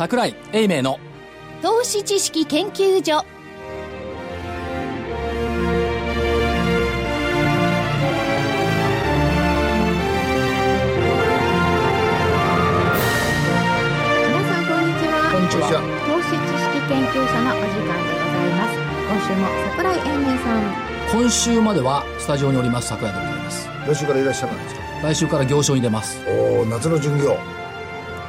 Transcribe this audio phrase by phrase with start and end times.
[0.00, 0.98] 桜井英明の。
[1.60, 3.22] 投資知識研究所。
[14.24, 15.28] 皆さんこんにちは。
[15.34, 15.68] こんにちは。
[16.08, 18.80] 投資知識研究所のお時間でございます。
[19.06, 20.64] 今週も桜井英明さん。
[21.12, 23.68] 今週まではスタジオにおります桜井でございます。
[23.86, 24.80] 来週からいらっしゃるんですか？
[25.02, 26.18] 来週から行商に出ます。
[26.26, 27.36] おお夏の巡業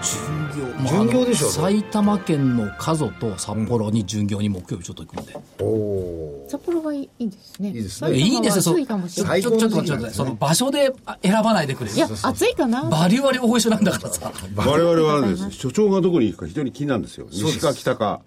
[0.02, 1.08] 巡業。
[1.08, 7.70] 巡業でしょあの埼玉県の加須と札幌に巡業に木曜日ちょっと行くので、おお札幌がいいですね。
[7.70, 8.12] いいですね。
[8.12, 8.62] えいいですよ。
[8.64, 12.84] そ暑いかもしちょっと待ってちょっと待ってその場所であ選ばないでくれいや暑いかな。
[12.90, 14.32] バリバリ大一緒なんだからさ。
[14.56, 17.28] 我々はです所長がどこに行くか非常に気になるんですよ。
[17.32, 18.22] 西か北か。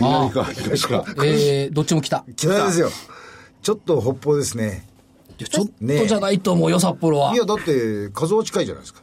[0.00, 1.04] 南か東か。
[1.24, 2.24] えー、どっちも来た。
[2.28, 2.90] い北ですよ。
[3.62, 4.92] ちょっと北方ですね。
[5.42, 7.34] やちょっとじゃないと思うよ札幌は。
[7.34, 9.01] いやだって数は近いじゃないですか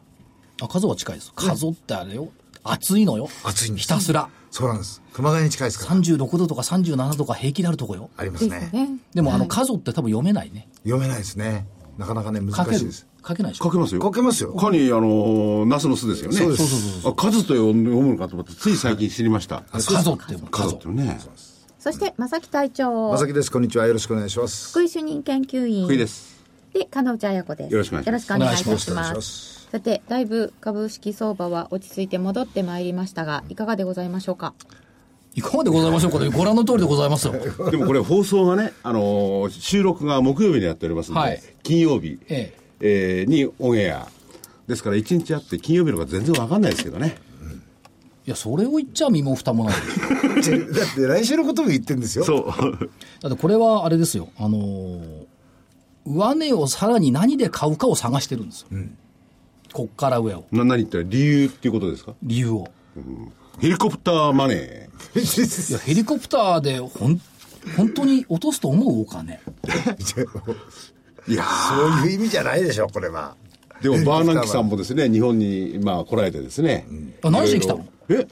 [0.61, 1.31] あ加須は近いです。
[1.35, 2.29] 加須ってあれよ。
[2.63, 3.29] 暑いのよ。
[3.43, 3.83] 暑いんです。
[3.83, 4.29] ひたすら。
[4.51, 5.01] そうなんです。
[5.13, 6.01] 熊谷に近いですから。
[6.01, 8.09] 36度とか37度とか平気であるとこよ。
[8.17, 8.99] ありますね。
[9.13, 10.67] でもあの加須って多分読めないね。
[10.83, 11.67] 読めないですね。
[11.97, 13.07] なかなかね難しいです。
[13.27, 14.01] 書けないかけますよ。
[14.01, 14.53] 書けますよ。
[14.53, 16.37] かにあのナスの巣ですよね。
[16.37, 17.07] そうです。
[17.07, 19.63] あ数と読むのかと思ってつい最近知りました。
[19.71, 21.19] 加須って読む加数っ須てね
[21.77, 23.11] そして正木隊長。
[23.11, 23.51] まさきです。
[23.51, 23.87] こんにちは。
[23.87, 24.71] よろしくお願いします。
[24.71, 25.85] 福井主任研究員。
[25.85, 26.39] 福井です
[26.73, 34.53] で金内彩子ですよろしくお願いしますよろしくお願いいたしますさてだいぶ株式相場は落ち着いて戻ってまいりましたがいかがでございましょうか？
[35.35, 36.29] いかがでございましょうかね。
[36.31, 37.33] ご覧の通りでございますよ。
[37.69, 41.39] でもこれ放送がね、あのー収録が木曜日にやっておりますんで、はい。
[41.61, 43.25] 金曜日、ええ。
[43.27, 44.07] ーにオンエア。
[44.67, 47.17] ですから1日あって金曜日の方が全然わかんないですけどね。
[48.25, 49.73] いやそれを言っちゃ身も蓋もない。
[50.41, 52.23] だって来週のことも言ってるんですよ。
[52.25, 52.89] そう。
[53.21, 54.29] だってこれはあれですよ。
[54.39, 55.25] あのー
[56.05, 58.67] 上値をさらに何で買うかを探してるんですよ、
[59.73, 60.45] こっから上を。
[60.51, 62.13] な何言ったら理由っていうことですか？
[62.23, 62.67] 理由を。
[63.59, 65.69] ヘリコプターマネー。
[65.69, 67.19] いやヘリコプターでほん
[67.77, 69.39] 本当に落とすと思うお金。
[71.27, 73.35] いやそういう意味じゃないでしょこれは。
[73.81, 76.85] ーでもバーナンキさんもですね日本にまあ来られてですね、
[77.23, 77.85] あ何しに来たの？
[78.09, 78.27] え？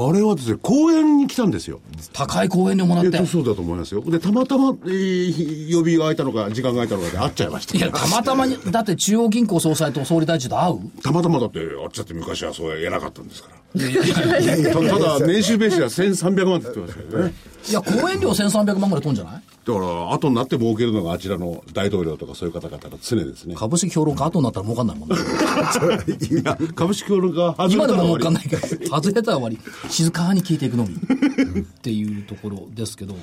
[0.00, 1.80] あれはですね公園に来たんですよ。
[2.12, 4.00] 高い公園でもらってえっとそうだと思いますよ。
[4.02, 7.76] でたまたま、えー呼びが空いたのか時間が空いたのかで会っちゃいました。
[7.76, 11.02] いやたまたまにだって中央銀行総裁と総理大臣と会う？
[11.02, 13.82] たまたまだってあっちだって昔はそうやなかったんですから。
[13.82, 17.34] いやいやたただ年収ベースでは1300万って言ってましたけどね
[17.68, 23.54] いや公園料1300万ぐらい飛んじゃないだから後になって儲けるのがあちらの大統領とかそういう方々の常ですね。
[23.54, 25.16] 株式評論家後になったら儲かんないもんね。
[26.30, 28.30] いや株式協力が外今でも儲か。
[28.30, 29.58] んないから外れたら終わり。
[29.90, 30.94] 静かに聞いていくのみ。
[30.94, 33.14] っていうところですけど。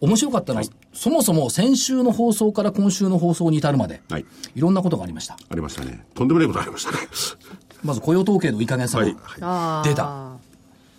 [0.00, 4.24] 面白かったのは、そもそも先週の放送から今週の放送に至るまで、はい。
[4.54, 5.36] いろんなことがありました。
[5.48, 6.06] ありましたね。
[6.14, 6.98] とんでもないことありましたね。
[7.84, 9.16] まず雇用統計のいい加減さがはい。
[9.42, 9.88] あー。
[9.88, 10.51] 出た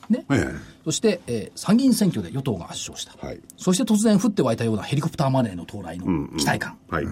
[0.09, 0.53] ね、え
[0.83, 3.39] そして、えー参議院選挙で与党が圧勝した、はい。
[3.57, 7.05] そして突然降って湧いたようなヘリコプターマネーの到来の期待感、えはい。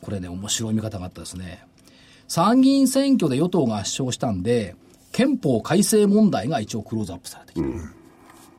[0.00, 1.64] これね、面白い見方があったですね。
[2.28, 4.76] 参議院選挙で与党が圧勝したんで、
[5.12, 7.68] 憲法改正問題が一応クローズアップされてきて、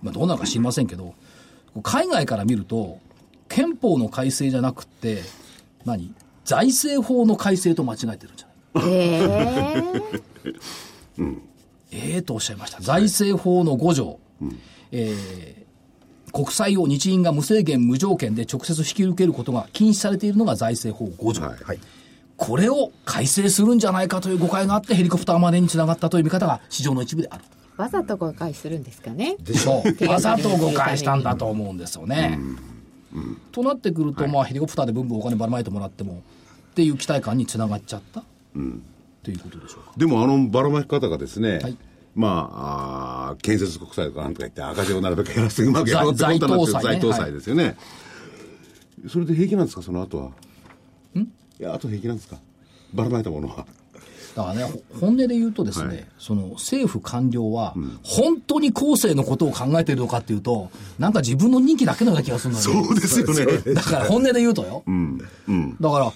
[0.01, 1.13] まあどうなのか知りませんけど、
[1.83, 2.99] 海外から見ると、
[3.49, 5.21] 憲法の改正じゃなくって、
[5.85, 6.13] 何？
[6.45, 10.01] 財政法の改正と間違えてるんじゃないえ
[11.97, 12.81] えええとおっしゃいました。
[12.81, 14.19] 財政法の5条、
[14.91, 15.67] えー
[16.33, 21.41] 国債を日銀が無制限無条件で直接引き受けることが禁止されているのが財政法5条。
[21.41, 21.63] はい。
[21.63, 21.79] はい。
[22.35, 27.43] これを改正するんじゃないかという誤解があってヘリコプターマネーにつながったという見方が市場の一部である。
[27.77, 29.37] わざと誤解するんですかね。
[29.55, 30.07] そう。
[30.07, 32.37] わざと誤解したんだと思うんですよね。
[33.51, 36.21] となってくると、まあヘリコプターでブンブンお金ばらまいてもらっても
[36.71, 38.23] っていう期待感につながっちゃった、っ
[39.23, 39.93] ていうことでしょうか。
[39.97, 41.77] でもあのばらまき方がですね、はい
[42.17, 47.77] まああー建設国債とかなんとか言って赤字をなるべく減らしてうまくやろうってことになってる財財東東債ですよね、
[49.07, 50.31] それで平気なんですかその後は？
[51.15, 52.37] いやあと平気なんですか？
[52.93, 53.65] ばらまいたものは。
[54.35, 56.05] だからね、ほ本音で言うとですね、はい。
[56.19, 60.69] その政府官僚は、本当に後世のことを考えているのかっていうと、
[60.99, 62.85] なんか自分の任期だけのような気がするのよ。
[62.85, 63.45] そうですよね。
[63.73, 64.83] だから本音で言うとよ。
[65.81, 66.13] だから、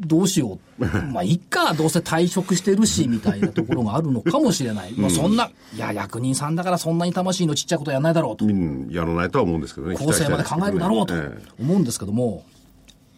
[0.00, 0.86] どうしよう。
[1.12, 4.92] まあ、いっか、どうせ退職してるし、みたいなところがあるのかもしれない。
[4.92, 8.44] まあ、そんな、いや、役人さんだからそんなに魂のちっちゃいことやらないだろうと。
[8.44, 11.14] うんやらないとは思うんですけどね後世まで考えるだろうと
[11.60, 12.44] 思うんですけども、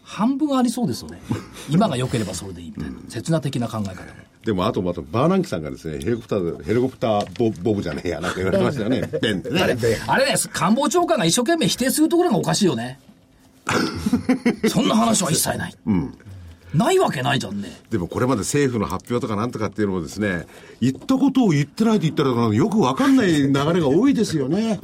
[0.03, 1.21] 半分ありそうですよね。
[1.69, 2.97] 今が良ければそれでいいみたいな。
[3.07, 4.03] 刹那的な考え方。
[4.03, 9.61] ええでもあとまたバーナンキさんがですねヘリコプターでヘリコプターボボブじゃねえやなんか言われてましたよね ベンってね
[10.07, 12.99] あれね、官房長官が一生懸命否定するところがおかしいよね。
[14.67, 15.75] そんな話は一切ない。
[16.73, 17.69] ないわけないじゃんね。
[17.89, 20.45] でもこれまで政府の発表とかなんとかっていうのもですね、
[20.79, 24.79] 言ったことを言ってないと言ったらよくわかんない流れが多いですよね。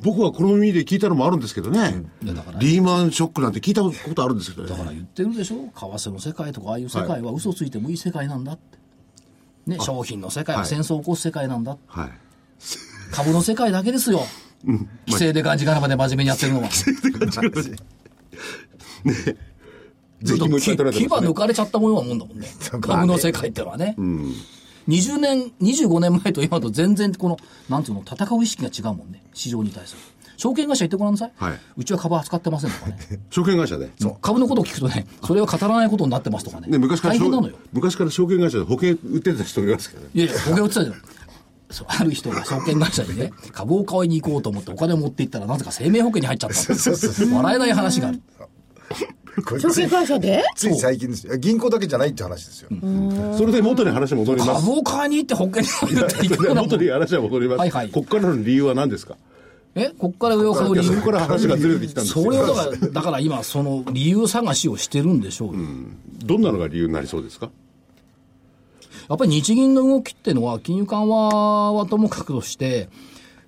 [0.00, 2.04] 僕はこの耳で聞いたのもあるんですけどね。
[2.58, 4.70] リーマンショックなんて聞いたことあるんですけどね。
[4.70, 8.78] だから言ってるでしょ為替の世界とかああいう世界は嘘ついてもいい世界なんだって。
[9.66, 11.78] ね、商品の世界ははい戦争を起こす世界なんだ。
[11.86, 12.10] はい。
[13.12, 14.20] 株の世界だけですよ。
[15.06, 16.68] 規制でがんじがらまで真面目にやってるのは。
[20.24, 22.48] ぜひもう一回取られてね抜かれちゃったもようなもんだもんね。
[22.80, 23.94] 株の世界ってのはね。
[24.88, 27.38] 20年、25年前と今と全然この、
[27.68, 29.22] なんつうの、戦う意識が違うもんね。
[29.32, 30.00] 市場に対する。
[30.36, 31.32] 証券会社行ってごらんなさい。
[31.36, 32.98] はいうちは株扱ってませんとかね。
[33.30, 33.90] 証券会社で。
[34.20, 36.68] 株のことを聞くとね、それは語らないことになってますとかね。
[36.68, 37.54] ね、昔から証大変なのよ。
[37.72, 40.08] 昔から証券会社で保険売ってた人いますけどね。
[40.14, 40.96] いやいや、保険売ってたじゃん。
[41.70, 48.20] そうある人が証券会社にね、株を買いに行こうと思ってお金を持って行ったら、なぜか生命保険に入っちゃったの笑えない話がある。
[49.58, 50.44] 証券会社で？
[50.56, 51.36] つい最近ですよ。
[51.36, 52.68] 銀行だけじゃないって話ですよ、
[53.36, 54.64] それで元に話戻ります。
[54.64, 57.58] 株を買いに行って保険に入るっていくら元に話は戻ります。
[57.58, 57.90] はいはい。
[57.90, 59.16] こっからの理由は何ですか？
[59.74, 59.90] え？
[59.90, 60.94] こっから上を買う理由。
[60.94, 62.24] そこから話がずれてきたんですよ。
[62.24, 65.64] それをだから、だから今、その理由探しをしてるんでしょうよ。
[66.24, 67.50] どんなのが理由になりそうですか？
[69.08, 72.88] やっぱり日銀の動きっていうのは、金融緩和はともかくとして、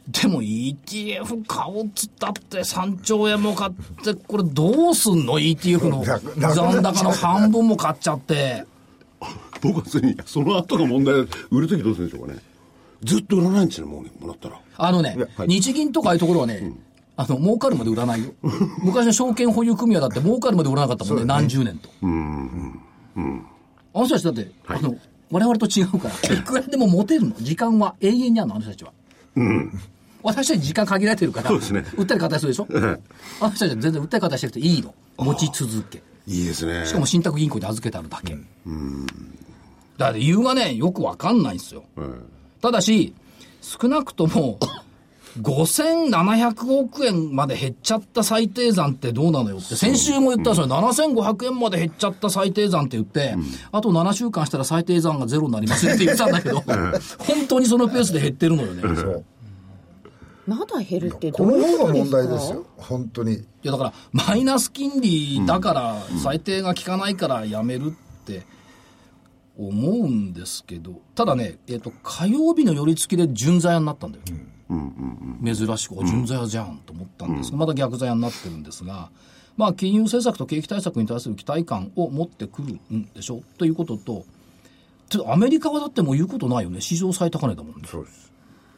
[0.08, 3.72] でも ETF 買おうっつったって3兆円も買っ
[4.04, 8.64] て、これどうすんの ?ETF の残高の半分も買っちゃって。
[9.60, 12.40] 僕は普通に、その後が問題で、売るときどうするんでしょうかね。
[13.02, 14.60] ずっと売らないんですよね、もうね、もらったら。
[14.76, 16.72] あのね、はい日銀とかああいうところはね、
[17.16, 18.32] あの、儲かるまで売らないよ。
[18.82, 21.88] 昔の証券保有組合だって儲かるまで売らなかったもんね、何十年と。
[22.02, 22.06] あ
[24.00, 24.96] の人たちだって、あの、
[25.30, 27.34] 我々と違うから、いくらでも持てるの。
[27.36, 28.92] 時間は永遠にあるの、あの人たちは。
[30.26, 32.66] 私たち時間限られてるから、そうですね売ったり買ったりするでしょ？
[33.40, 34.94] あの人たちは全然売ったり買ったりしなくていいの。
[35.18, 36.02] 持ち続け。
[36.26, 36.84] いいですね。
[36.86, 38.34] しかも信託銀行に預けてあるだけ。
[38.34, 38.42] だか
[39.98, 41.84] ら理由がね、よくわかんないんですよ。
[42.60, 43.14] ただし、
[43.62, 44.58] 少なくとも、
[45.40, 53.36] 5700億円まで減っちゃった最低残ってどうなのよって、先週も言ったそれ、7500円まで減っちゃった最低残って言って、
[53.72, 56.60] あと7週間したら最低残がゼロになりますよって言ってたんだけど、
[57.18, 58.82] 本当にそのペースで減ってるのよね。
[60.46, 62.16] まだ減るってどこのういうこ方が問とですか？
[62.18, 63.34] 題ですよ本当に。
[63.34, 68.46] いやだから、マイナス金利だから、最低が効かないからやめるって
[69.58, 74.24] 思うんですけど、ただね、えっ、と、火曜日の寄り付きで純在屋になったんだよ。
[75.44, 77.50] 珍しく、お純在屋じゃんと思ったんです。
[77.52, 79.10] が、まだ逆在屋になってるんですが、
[79.56, 83.42] まあ、金融政策と景気対策に対する期待感を持ってくるんでしょ？
[83.56, 84.24] ということと、
[85.08, 86.80] ちょっとアメリカはだってもう言うことないよね。
[86.80, 87.82] 史上最高値だもんね。
[87.86, 88.32] そうです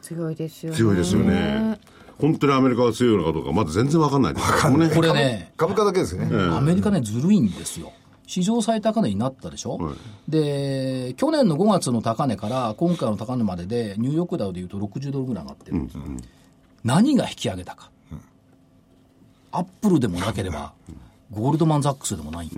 [0.09, 0.77] 強いですよね。
[0.77, 1.79] 強いですよね。
[2.17, 4.51] 本当にアメリカが強いのかどうか、まだ全然わかんないです。
[4.53, 4.89] からね。
[4.89, 7.93] これね、株価だけですよね、アメリカね、ずるいんですよ。
[8.25, 9.93] 史上最高値になったでしょ、
[10.27, 15.97] で、去年の5月の高値から今回の高値までで、ニューヨークダウでいうと60ドルぐらい上がってるんです、
[16.83, 17.89] 何が引き上げたか。
[19.51, 20.73] アップルでもなければ、
[21.31, 22.51] ゴールドマン・ザックスでもない、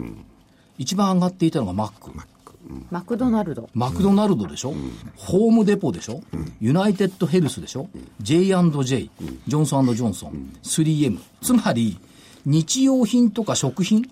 [0.78, 2.12] 一番上がっていたのがマック。
[2.90, 3.70] マクドナルド。
[3.74, 4.74] マクドナルドでしょ、
[5.16, 6.22] ホームデポでしょ、
[6.60, 7.90] ユナイテッドヘルスでしょ、
[8.22, 9.10] J&J、
[9.48, 11.20] ジョンソンジョンソン、3M。
[11.42, 11.98] つまり、
[12.46, 14.10] 日用品とか食品？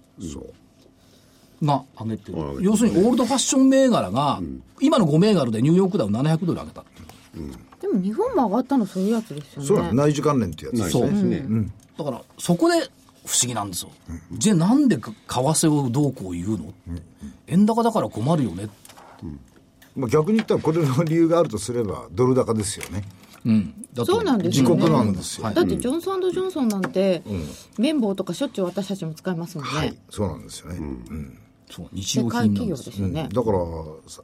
[1.62, 2.38] が上げてる。
[2.62, 4.40] 要するに、オールドファッション銘柄が、
[4.80, 6.86] 今の5銘柄でニューヨークダウ700ドル上げた。
[7.82, 9.68] でも日本も上がったのそういうやつですよね。
[9.68, 11.10] そうなんです内需関連っていうやつですそう。
[11.10, 11.46] ですね。
[11.98, 12.90] だから、そこで
[13.30, 13.92] 不思議なんですよ。
[14.32, 16.74] じゃあなんで為替をどうこう言うの、
[17.46, 18.68] 円高だから困るよね。
[19.96, 23.04] まあ、逆に言ったらこれの理由があるとすればドル高ですよね。
[23.46, 23.86] うん。
[23.94, 24.76] だってそうなんですよね。
[24.76, 27.22] 自国なんですよ、はいだってジョンソンジョンソンなんて、
[27.78, 29.96] 綿棒とかしょっちゅう私たちも使いますもんね、はい。
[30.10, 32.66] そうなんですよね、うんそう、日用品なんですよ。
[32.66, 33.60] 企業ですよね、だから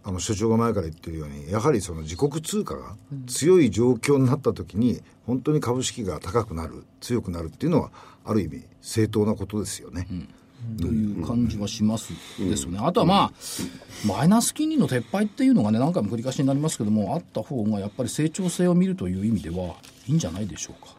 [0.03, 2.95] あの所長が前から言ってるようにやはりその自国通貨が
[3.27, 7.91] 強い状況になった時に本当に株式が高くなる強くなるっていうのは
[8.25, 10.07] ある意味正当なことですよね、
[10.79, 12.79] という感じはしますですよね。
[12.81, 13.31] あとはまあ、
[14.07, 19.75] マイナス金利の撤廃っていうのがね、何回も繰り返しになりますけども、あった方がやっぱり成長性を見るという意味では
[20.07, 20.95] いいんじゃないでしょうか。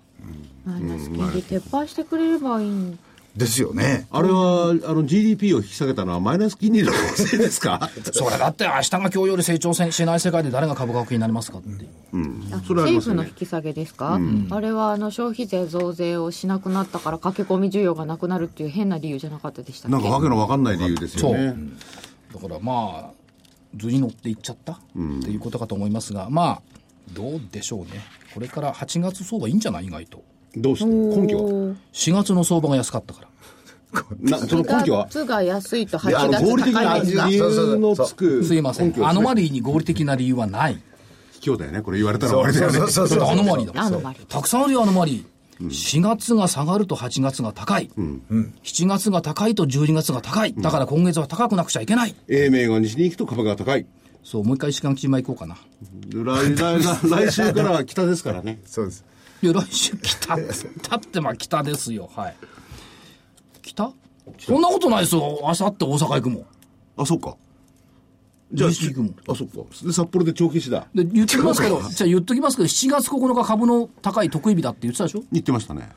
[0.65, 2.99] マイナス金利撤廃してくれればいいん
[3.37, 7.91] ですよねあれは、あの、GDP を引き下げたのはマイナス金利のせいですか？
[8.13, 11.69] それだって明日が今日より成長しない世界で誰が株価格になりますかって。
[12.53, 14.19] あそれはありますよね政府の引き下げですか、
[14.51, 19.93] あれはあの消費税増税をしなくなったから駆け込み需要がなくなるっていう変な理由じゃなかったでしたっけ？
[19.93, 21.33] なんかわけのわかんない理由ですそう。
[21.33, 21.57] よね。
[22.35, 23.11] だからまあ、
[23.77, 24.79] 図に乗っていっちゃったっ
[25.23, 26.63] ていうことかと思いますが、まあ、
[27.13, 28.03] どうでしょうね。
[28.35, 29.87] これから8月相場いいんじゃない？
[29.87, 30.25] 意外と。
[30.57, 30.87] どうして？
[30.87, 31.45] 根拠は？
[31.45, 33.29] おー4月の相場が安かったから。
[34.21, 38.89] なその根拠は？8月が安いと8いやあの月合理的な理由のつくすいません。
[38.89, 38.97] 根拠。
[38.97, 39.07] ですね。
[39.09, 40.81] アノマリーに合理的な理由はない。
[41.41, 42.33] 卑怯だよねこれ言われたら。
[42.33, 43.23] 終わりだよねそうそうそう。
[43.29, 43.91] アノマリーだ
[44.29, 45.37] たくさんあるよ、アノマリー。
[45.69, 47.91] 4月が下がると8月が高い。
[47.97, 50.55] 7月が高いと12月が高い。
[50.59, 52.15] だから今月は高くなくちゃいけない。
[52.29, 53.87] 英明が西に行くと株が高い。
[54.23, 55.57] そう、もう一回石垣島行こうかな。
[56.13, 58.61] 来来来来週からは北ですからね。
[58.67, 59.05] そうです
[59.47, 60.37] いや、来週北、
[60.83, 62.11] たってまあ北ですよ。
[62.15, 62.37] はい。
[63.63, 63.93] 北？
[64.39, 65.21] そんなことないですよ。
[65.43, 66.47] 明後日大阪行くもん。
[66.99, 67.37] あそっか
[68.53, 75.23] じゃあ西行くもんあそっかで札幌で長期市だで、言っときますけど、 じゃあ言っときますけど、7月9日株の高い得意日だって言ってたでしょ？
[75.33, 75.91] 言ってましたね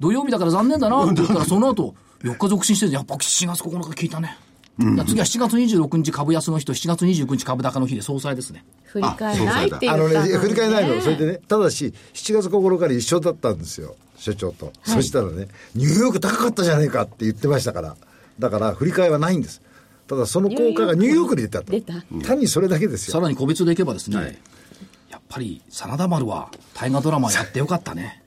[0.00, 4.36] 土曜日だから残念だなって言ったら、 その後、4日続進してるやっぱ7月9日聞いたね。
[4.76, 8.64] 次は7月26日株安の日と7月29日株高の日で総裁ですね。
[8.84, 13.96] 振り返らないって言あのね振り返らないのそれでねただし7月9日から一緒だったんですよ。
[14.16, 17.96] 所長と、そしたらねニューヨーク高かったじゃねえかって言ってましたから。
[18.38, 19.60] だから振り替えはないんです。
[20.08, 21.70] ただその効果がニューヨークで出たと。
[21.70, 21.94] 出た。
[22.24, 23.12] 単にそれだけですよ。
[23.12, 24.40] さらに個別でいけばですね、
[25.10, 28.22] やっぱり真田丸は大河ドラマやってよかったね。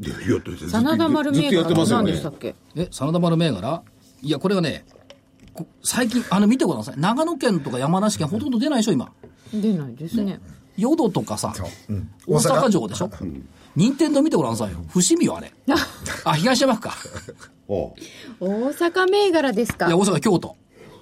[0.00, 2.12] いやいや真田丸銘ずっとやってますよね。
[2.12, 2.54] 柄何でしたっけ？
[2.76, 3.82] え、真田丸銘柄？
[4.22, 4.93] いや、これがね、こ
[5.82, 6.94] 最近、あの見てください。
[6.98, 9.10] 長野県とか山梨県ほとんど出ないでしょ、今。
[9.52, 10.40] 出ないですね
[10.76, 11.54] 淀とかさ、
[11.88, 13.10] うん大阪城でしょ。
[13.76, 14.78] 任天堂見てごらんなさいよ。
[14.88, 15.52] 伏見よ、あれ。
[16.24, 16.94] あ、東山区か。
[17.68, 17.94] 大
[18.40, 19.86] 阪銘柄ですか？
[19.86, 20.56] いや、大阪、京都。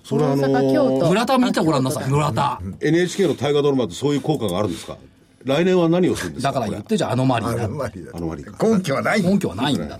[0.04, 2.60] それはあの大阪京都村田見てごらんなさい、村田。
[2.80, 4.96] NHK の大河ドラマってそういう効果があるんですか？
[5.44, 6.52] 来年は何をするんですか？
[6.52, 9.98] だから言ってじゃあアノマリあーだのまりだアノマリか根拠はない根拠はないんだ。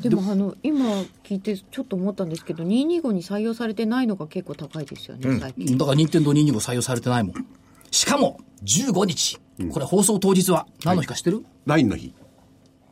[0.00, 0.86] でもあの今
[1.22, 7.46] 聞いてちょっと思ったんですけど225に採用されてないのが結構高いですよね、最近だから任天堂225採用されてないもん。
[7.90, 9.38] しかも、15日。
[9.70, 12.14] これ放送当日は何の日か知ってる、LINE の日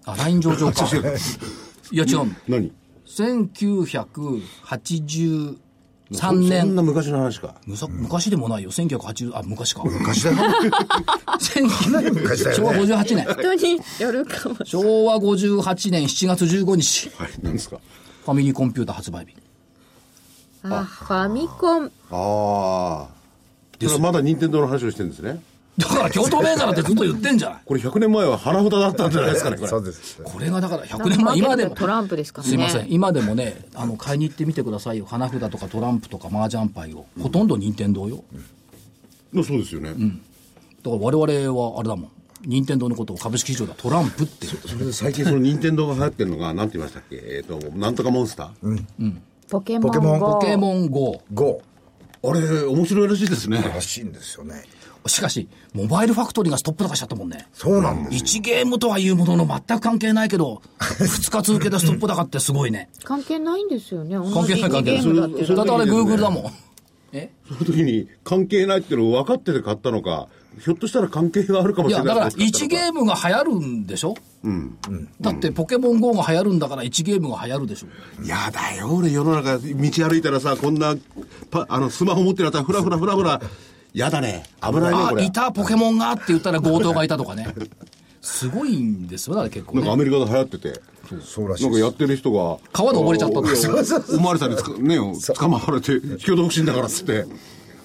[0.04, 0.86] あ、LINE 上場か。
[1.90, 2.36] いや違う。
[2.48, 2.72] 何？
[6.10, 6.74] 1983そん年。
[6.76, 8.70] な昔の話かむさ昔でもないよ。
[8.70, 9.82] 1980、あ、昔か。
[9.84, 10.36] 昔だよ
[11.38, 13.26] 1900昔だ昭和よね58年。
[13.58, 17.10] 人によるかも昭和58年7月15日。
[17.16, 17.78] はい何ですか？
[18.24, 19.34] ファミリーコンピュータ発売日。
[20.62, 23.08] あファミコンああ
[23.80, 25.40] それはまだ任天堂の話をしてるんですね
[25.80, 27.58] だから京都銘柄ってずっと言ってんじゃない。
[27.64, 31.74] これ100年前は花札だったんじゃないですかねこれそうですこれがだから100年前、今でも。
[31.74, 32.92] トランプですからねすいません。
[32.92, 35.06] 今でもね、あの、買いに行ってみてくださいよ。
[35.06, 37.06] 花札とかトランプとか麻雀牌を。
[37.20, 38.24] ほとんど任天堂よ。
[39.32, 40.00] のそうですよね、だか
[40.84, 42.10] ら我々はあれだもん。
[42.44, 44.58] 任天堂のことを株式市場ではトランプって言う。
[44.66, 47.16] それで最近その任天堂が流行ってるのが何て言いましたっけ？
[47.16, 49.16] えっ、となんとかモンスター、
[49.48, 51.22] ポケモンポケモン GO ポケモン GO。
[51.32, 51.60] 5
[52.22, 54.64] あれ面白いらしいですねらしいんですよね
[55.06, 57.48] しかし、モバイルファクトリーがストップ高しちゃったもんね。
[57.52, 62.88] そうなんです1ゲームとはいうものの全く関係ないけど、2日続けてストップ高ってすごいね。
[63.04, 64.16] 関係ないんですよね。
[64.16, 65.16] 関係ない関係ない。
[65.16, 65.44] だって。
[65.44, 66.52] それだってあれそれ Google だもん。
[67.12, 67.30] え？
[67.48, 70.28] その時に関係ないっていうのを分かってて買ったのか
[70.60, 72.14] ひょっとしたら関係があるかもいや、しれない。
[72.14, 74.14] だから1ゲームが流行るんでしょ？
[75.20, 77.88] だってポケモン GO が流行るんだから1ゲームが流行るでしょ。
[78.24, 80.94] やだよ俺世の中道歩いたらさこんな
[81.50, 83.40] パあのスマホ持ってるやつはフラフラフラフラ
[83.94, 84.44] やだね。
[84.62, 85.24] 危ないねこあ、れ。
[85.24, 87.46] いたポケモンがって言ったら強盗がいたとかね。
[88.20, 89.36] すごいんですよ。
[89.36, 89.80] ね、あれ結構ね。
[89.80, 90.80] なんかアメリカで流行ってて。
[91.24, 93.58] そうらしいなんかやってる人が川で溺れちゃったといや
[94.16, 94.96] おまわりさんにつか、ね、
[95.34, 97.26] 捕まわれて引き独身だからっつって。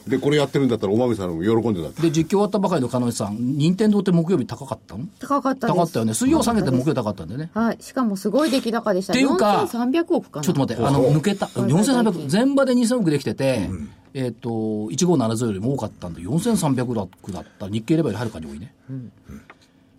[0.08, 2.04] でこれやってるんだったらおまみさんも喜んでたって。
[2.04, 5.06] で、実況終わったばかりの彼女さん、任天堂って木曜日高かったの？
[5.20, 5.76] 高かったです。
[5.76, 6.14] 高かったよね。
[6.14, 7.50] 水曜下げて木曜高かったんでね。
[7.56, 7.78] はい。
[7.80, 10.46] しかもすごい出来高でしたっていうか4300億かな。
[10.46, 11.48] ちょっと待って、あの、抜けた。
[11.48, 13.68] 4300、全場で2000億できてて、
[14.18, 17.68] えっと、1570よりも多かったんで、4300億だった。
[17.68, 18.74] 日経レベルはるかに多いね。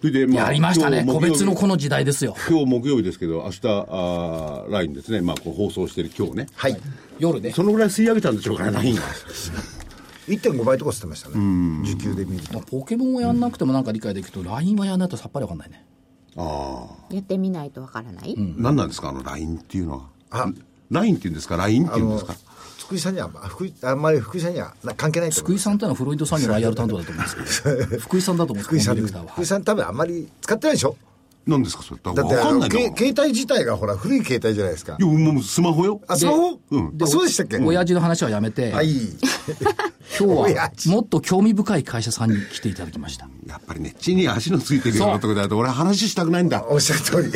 [0.00, 1.04] それで、まやりましたね。
[1.06, 2.34] 個別のこの時代ですよ。
[2.48, 6.46] 今日木曜日ですけど明日あー LINE ですね、まあ、こう放送してる今日ね。
[6.54, 6.76] はい。
[7.18, 7.52] 夜ね。
[7.52, 8.72] そのぐらい吸い上げたんでしょうかね。
[8.72, 9.02] LINE が
[10.28, 11.34] 1.5倍とかしてましたね。
[11.84, 12.54] 時給で見ると。
[12.54, 15.84] まあポケモンをやんなくてもなんか理解できると、LINE はやんないとさっぱりわかんないね。
[16.36, 20.08] あやってみないとわからない、あ、何なんですかあの LINE っていうのは。
[20.30, 20.52] あ。
[20.90, 22.34] LINE っていうんですか？LINE っていうんですか？
[22.86, 25.54] 福井さんにはあ福井あんまり福井さんにはな関係ないと思います。
[25.54, 29.26] 福井さんってのはフロイド産業の IR 担当だと思うんですけど、 福井さんだと思うんです福井さん。
[29.26, 30.96] 福井さん多分あんまり使ってないでしょ？
[31.46, 32.00] 何ですかそれ？
[32.02, 34.96] だだって携帯自体がほら古い携帯じゃないですか。
[34.98, 36.00] やもうスマホよ。
[36.06, 36.58] あスマホ？
[36.70, 36.96] うん。
[37.00, 37.58] あそうでしたっけ？
[37.58, 38.90] 親父の話はやめて、はい
[40.18, 40.88] 今日親は父。
[40.88, 43.28] もっと興味深い会社さんに来ていただきました。
[43.46, 46.64] やっぱりね地に足のついてるようなところだと俺は話したくないんだ。
[46.68, 47.30] おっしゃる通り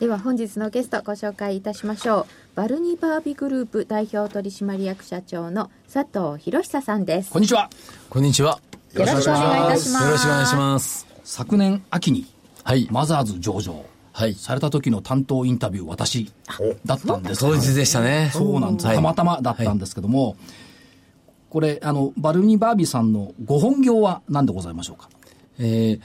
[0.00, 7.68] では本日のゲストご紹介いたしましょうバルニバービグループ代表取締役社長の佐藤博久さんですこんにちは。
[8.08, 8.58] こんにちは。
[8.94, 11.06] よろしくお願いいたしますよろしくお願いします。
[11.22, 12.26] 昨年秋に
[12.64, 12.88] はい。
[12.90, 13.84] マザーズ上場。
[14.12, 16.32] はいされた時の担当インタビュー、私
[16.86, 18.30] だったんです当日でしたね。
[18.32, 20.36] そうなんです、はいたまたまだったんですけども、
[21.50, 25.10] これ、あの、バルニーバービーさんのご本業は何でございましょうか？
[25.58, 26.00] えー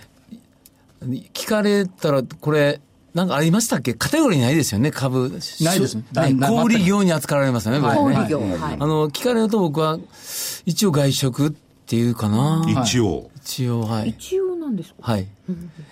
[1.34, 2.82] 聞かれたら、これ、
[3.16, 3.94] なんかありましたっけ？
[3.94, 5.30] カテゴリーないですよね、株。
[5.62, 8.16] ないですはいなな小売業に扱われますよね、これね。
[8.16, 9.98] 小売業はいあの、聞かれると僕は、
[10.66, 11.52] 一応外食っ
[11.88, 12.66] ていうかな。
[12.84, 13.32] 一応。
[13.38, 14.10] 一応、はい。
[14.10, 14.96] 一応なんですか？
[15.00, 15.22] はい。
[15.24, 15.28] い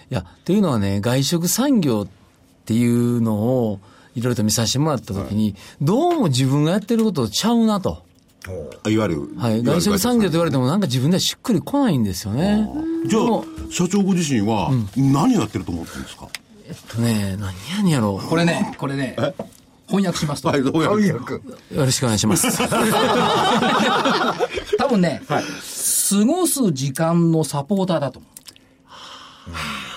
[0.10, 2.08] や、というのはね、外食産業っ
[2.65, 3.80] ていうのを、
[4.15, 8.03] いろいろと見させてもらったときに、どうも自分がやってることとちゃうなと。
[8.89, 9.30] いわゆる。
[9.38, 9.63] はい。
[9.63, 12.68] 外食産業と言われてもなんか自分ではしっくりこないんですよね。
[13.08, 13.24] じゃあ
[13.72, 16.27] 社長ご自身は、何やってると思ってるんですか？
[16.67, 18.27] えっとね、何やねやろう。
[18.27, 19.15] これね、これね、
[19.88, 21.05] 翻訳しますと、はい、どうやる？
[21.08, 21.20] よ
[21.72, 22.48] ろしくお願いします。
[24.77, 25.36] 多分ね、過
[26.25, 28.27] ごす時間のサポーターだと思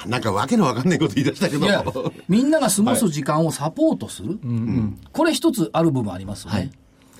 [0.04, 0.08] う。
[0.08, 2.12] なんかわけのわかんないこと言い出したけど。
[2.28, 4.38] みんなが過ごす時間をサポートする、
[5.12, 6.58] これ一つある部分ありますよね。
[6.58, 6.70] はい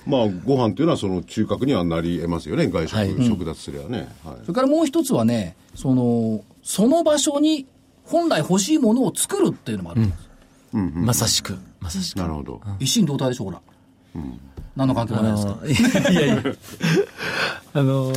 [0.05, 2.69] まあ、ご飯っていうのはその中核にはなり得ますよね。
[2.69, 4.07] 外食、はい食奪すればね。
[4.23, 7.65] はいそれからもう一つはね、その、その場所に
[8.07, 10.27] 本来欲しいものを作るっていうのもあるんです。
[10.73, 11.57] まさしく。
[11.79, 12.17] まさしく。
[12.17, 12.61] なるほど。
[12.79, 13.61] 一心同体でしょ、ほら。
[14.75, 16.43] 何の関係もあないですかの、いやいや、
[17.73, 18.13] あの、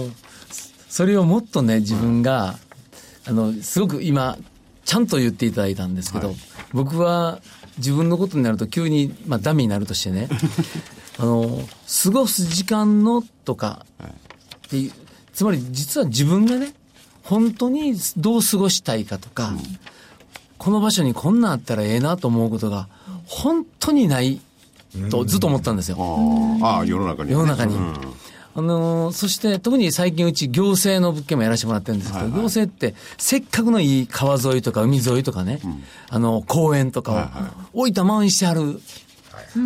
[0.88, 2.58] それをもっとね、自分が、
[3.26, 4.36] あの、すごく今、
[4.84, 6.34] ちゃんと言っていただいたんですけど、
[6.72, 7.40] 僕は
[7.78, 10.28] 自分のことになると急に、まあ、ダメになるとしてね、
[11.18, 11.62] あの、
[12.02, 13.86] 過ごす時間のとか、
[14.66, 14.92] っていう、
[15.32, 16.74] つまり実は自分がね、
[17.30, 19.52] 本当にどう過ごしたいかとか、
[20.58, 22.88] この場所にこんなんあったらええなと思うことが、
[23.24, 24.40] 本当にない
[25.10, 25.96] とずっと思ったんですよ。
[26.60, 27.76] ああ、世の中にはね、世の中に。
[27.76, 27.94] うん
[28.52, 35.60] あのーそして特に最近うち行政の物件もやらせてもらってるんですけど、行政ってせっかくのいい川沿いとか海沿いとかね、
[36.08, 37.30] あの、公園とか
[37.72, 38.80] を置いたままにしてある。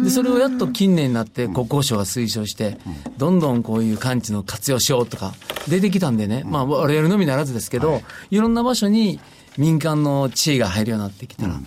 [0.02, 2.78] で、それをやっと近年になって国交省が推奨して、
[3.16, 5.34] どんどんこういう感知の活用しようとか
[5.68, 8.36] 出てきたんでね、まあ我々のみならずですけど、い。
[8.38, 9.20] ろんな場所に
[9.56, 11.60] 民間の知恵が入るようになってきたら、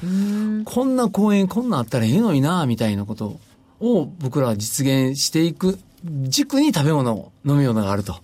[0.65, 3.39] こんな公園こんなんあったらいいのにな、みたいなこと
[3.79, 8.19] を僕らは実現していく軸に食べ物、飲み物があると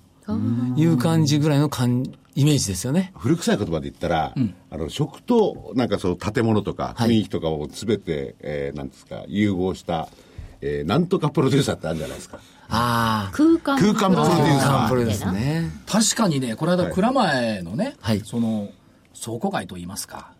[0.75, 2.03] いう感じぐらいの感
[2.35, 3.11] イメージですよね。
[3.17, 4.33] 古臭い言葉で言ったら、
[4.71, 7.09] あの食となんかその建物とかはい。
[7.09, 10.07] 雰囲気とかをすべて、えーなんですか融合した、
[10.61, 12.39] えーなんとかプロデューサーってあるんじゃないですか。
[12.69, 13.31] ああ。
[13.33, 15.69] 空間空間プロデューサープルですね。
[15.87, 18.21] 確かにね、この間、蔵前のね、はい。
[18.21, 18.69] その、
[19.23, 20.33] 倉庫街といいますか、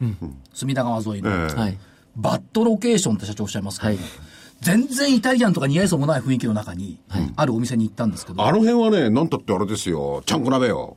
[0.54, 1.56] 隅田川沿いの、ええ。
[1.56, 1.78] はい。
[2.16, 4.00] バッドロケーションって社長おっしゃいますけど、はい。
[4.62, 6.98] 全然イタリアンとか似合いそうもない雰囲気の中に、
[7.36, 10.24] あるお店に行ったんですけど、あの辺はねなんたってあれですよ。
[10.26, 10.96] ちゃんこ鍋よ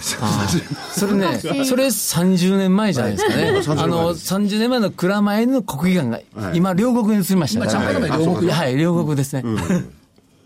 [0.00, 3.82] それね、それ30年前じゃないですかね。
[3.82, 4.74] あの、30年前。
[4.84, 7.64] の蔵前の国技館が、今、両国に移りました。
[7.64, 8.50] ね両国。
[8.50, 9.44] はい、両国ですね。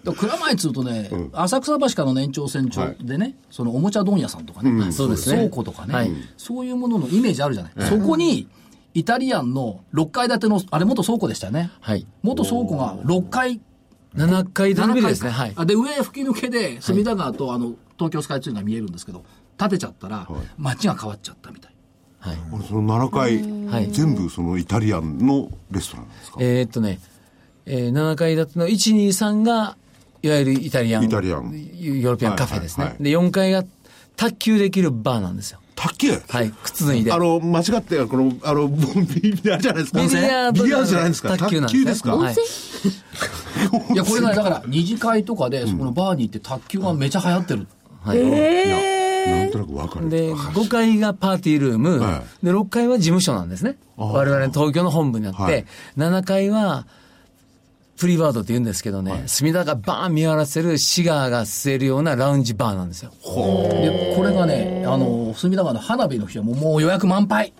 [0.04, 5.36] 蔵前っつうとね、浅草橋からの年長線上でね、そのおもちゃ問屋さんとかね、そうですね。
[5.36, 6.10] 倉庫とかね、はい。
[6.36, 7.72] そういうもののイメージあるじゃない。
[7.88, 8.48] そこに、
[8.94, 11.70] イタリアンの6階建ての、あれ元倉庫でしたよね。
[11.80, 12.06] はい。
[12.22, 13.60] 元倉庫が6階、
[14.16, 15.30] 7階建てビルですね。
[15.30, 15.52] 7はい。
[15.56, 19.24] あで、上吹き抜けで、隅田川と、あの、東京スカイツリーが見えるんですけど、
[19.58, 21.72] 建てちゃったら、街が変わっちゃったみたい。
[22.20, 22.36] はい。
[22.52, 26.36] 俺その7階、はい全部そのイタリアンのレストランなんですか？
[26.40, 27.00] えーっとね、
[27.66, 29.76] えー7階建ての1、2、3が、
[30.22, 31.04] いわゆるイタリアン。
[31.04, 32.84] イタリアンヨーロピアンカフェですね。
[32.84, 33.64] はいはいはいで、4階が
[34.16, 35.60] 卓球できるバーなんですよ。
[35.76, 36.12] 卓球？
[36.28, 36.52] はい。
[36.64, 37.12] 靴脱いで。
[37.12, 40.00] あの、間違って、この、あの、ビリビリあるじゃないですか？
[40.02, 41.36] ビリヤードじゃないですか。
[41.36, 42.16] 卓球なんですねですか？
[43.58, 47.66] はいいや、 これが、だから、二次会とかで、そこのバーに行って卓球がめちゃ流行ってる。
[48.02, 48.18] はい。
[48.18, 50.08] いや、なんとなくわかる。
[50.08, 53.76] で、5階がパーティールーム、はで、6階は事務所なんですね。
[53.96, 55.64] 我々の東京の本部にあって、はい
[55.96, 56.86] 7階は、
[57.98, 63.10] プリバードって言うんですけどね、隅田がバーン見晴らせるシガーが吸えるようなラウンジバーなんですよ。
[63.10, 67.52] で、これがね、あの、隅田川の花火の日はもうもう予約満杯。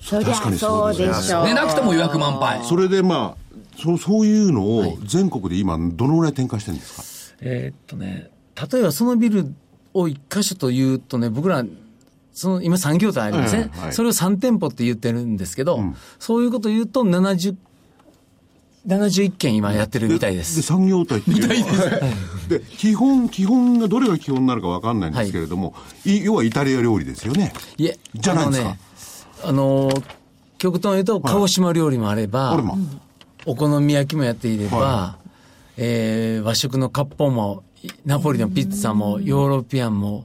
[0.00, 0.48] そりゃそ
[0.90, 2.62] うでしょう寝なくても予約満杯。
[2.62, 3.45] それでまあ、
[3.76, 7.38] そう、そういうのを全国で今、どのぐらい展開してるんですか？
[7.40, 8.30] えーっとね、
[8.72, 9.54] 例えばそのビル
[9.94, 11.64] を一箇所と言うとね、僕ら、
[12.32, 13.92] その今3業態ありますね、ええはい。
[13.92, 15.80] それを3店舗って言ってるんですけど、
[16.18, 17.56] そういうこと言うと70、
[18.86, 20.38] 71件今やってるみたいで。
[20.38, 22.00] です産業体っていうのは。
[22.48, 26.22] で、基本、基本がどれが基本になるかわかんないんですけれども、い。
[26.24, 27.52] 要はイタリア料理ですよね。
[27.78, 28.76] いえ、じゃないんですか。
[29.44, 30.02] あのね、あのー、
[30.58, 32.78] 極端に言うと、鹿児島料理もあれば、あれも。
[33.46, 35.16] お好み焼きもやっていれば、は
[35.76, 37.62] えー和食の割烹も、
[38.04, 40.24] ナポリのピッツァも、ヨーロピアンも、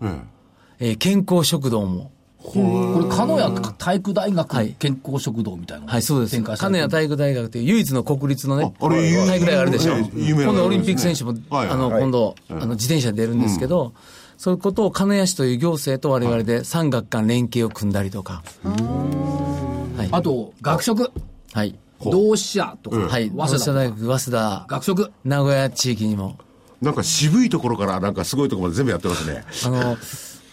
[0.80, 2.12] ええー健康食堂も、
[2.44, 4.76] これ、鹿屋体育大学はい。
[4.80, 6.32] 健康食堂みたいなのはい、そうです。
[6.32, 6.90] 展開されてる。
[6.90, 9.94] 金谷体育大学という唯一の国立のね、ああれ有体育大学あるでしょ？
[9.96, 13.94] 今度オリンピック選手も、はいあの、今度、あの、自転車で出るんですけど、
[14.40, 18.42] そういうことを金谷市という行政と我々で産学官連携を組んだりとか。
[18.64, 20.10] はい。
[20.12, 21.12] あと、学食、
[21.54, 21.76] はい。
[22.10, 23.30] 同志社とか、はい。
[23.30, 25.12] 早稲田田大学、早稲田、学食。
[25.24, 26.38] 名古屋地域にも。
[26.82, 29.44] なんか渋いところからなんかすごいところまで全部やってますね。
[29.66, 29.98] あの、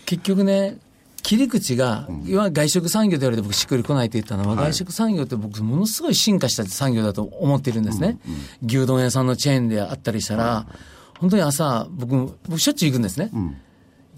[0.05, 0.79] 結局ね、
[1.23, 8.19] 切り口が、いわゆる外食産業と言われて僕しっくりこないと言ったのは、外食産業って僕ものすごい進化した産業だと思っているんですね。
[8.65, 10.67] 牛丼屋さんのチェーンであったりしたら、
[11.19, 13.31] 本当に朝、僕、僕しょっちゅう行くんですね。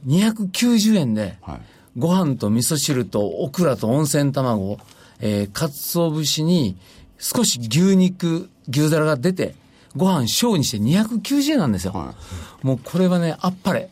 [0.06, 1.60] 290円で、はい
[1.96, 4.78] ご飯と味噌汁とオクラと温泉卵、
[5.20, 6.76] えー、鰹節に
[7.20, 9.54] 少し牛肉、牛皿が出て、
[9.96, 11.92] ご飯小にして290円なんですよ。
[11.92, 12.14] は
[12.62, 13.90] もうこれはね、あっぱれ。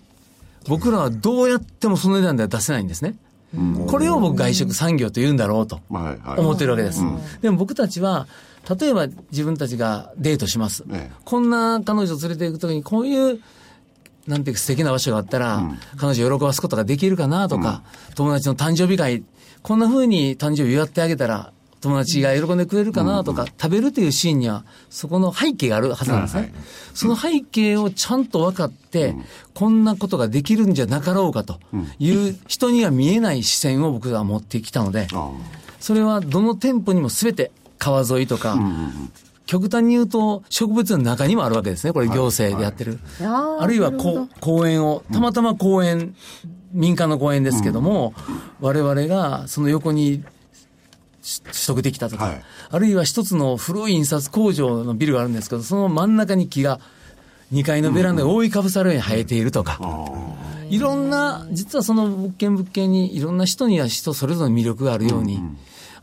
[0.67, 3.15] 僕らはどうやってもその値段では出せないんですね。
[3.87, 7.03] これを僕外食産業と言うんだろうと思ってるわけです。
[7.41, 8.27] でも僕たちは、
[8.79, 10.85] 例えば自分たちがデートします。
[10.93, 13.41] ええこんな彼女を連れて行くときにこういう
[14.27, 15.63] なんていうか素敵な場所があったら、
[15.97, 17.83] 彼女を喜ばすことができるかなとか、
[18.15, 19.25] 友達の誕生日会、
[19.63, 26.53] こんな風に誕生日祝ってあげたら、友達が喜んでくれるかなとか、食べるというシーンには、そこの背景があるはずなんですね。
[26.95, 29.15] その背景をちゃんと分かって、
[29.55, 31.61] こんなことができるんじゃなかろうかと
[31.99, 35.31] いう人には見えない視線を僕は持ってきたので、あ
[35.81, 38.59] それはどの店舗にも全て川沿いとか、
[39.47, 41.93] 極端に言うと植物の中にもあるわけですね。
[41.93, 42.99] これ行政でやってる。
[43.21, 46.15] あるいはこう公園を、たまたま公園、
[46.73, 48.15] 民間の公園ですけども、
[48.61, 50.23] 我々がその横にし
[51.45, 52.43] 取得できたとか、はい。
[52.71, 56.81] あるいは一つの古い印刷工場のビルがあるんですけど、その真ん中に木が
[57.53, 59.79] 2階のベランダが覆いかぶさるように生えているとか、
[60.71, 65.41] いろんな、実はその物件物件にいろんな人には人それぞれ魅力があるように、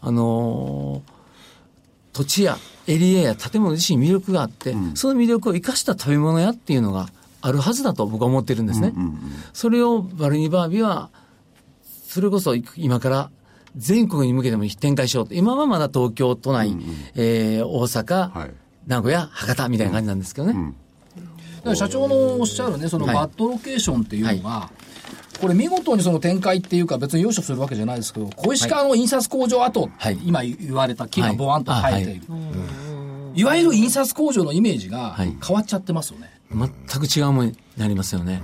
[0.02, 1.16] あのー
[2.16, 2.58] 土地や
[2.88, 7.10] エリアや建物自身に魅力があって、その魅力を生かした食べ物屋っていうのが
[7.42, 8.94] あるはずだと僕は思ってるんですね。
[9.52, 11.10] それをバルニバービは、
[12.08, 13.30] それこそ今から
[13.76, 15.34] 全国に向けても展開しようと。
[15.34, 16.76] 今はまだ東京都内、
[17.16, 18.52] えー大阪、はい
[18.88, 20.74] 名古屋、博多みたいな感じなんですけどね。
[21.58, 24.70] だから社長のおっしゃるね、そのはいバッドロケーションっていうのが、
[25.42, 32.26] これ見事にその展開っていうか別に容赦するわけじゃないですけど、小石川の印刷工場跡、はい今言われた木がボワンとはい生えている。
[33.34, 36.30] いわゆる印刷工場のイメージがはい変わっちゃってますよね。
[36.52, 36.70] 全
[37.02, 38.44] く違うものになりますよね。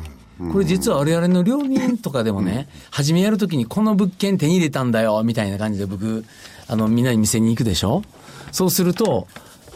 [0.51, 6.25] これ実は我々の料理人とかでもね、初めやるときにこの物件手に入れたんだよ、みたいな感じで僕、
[6.67, 8.03] あの、みんなに店に行くでしょ？
[8.51, 9.27] そうすると、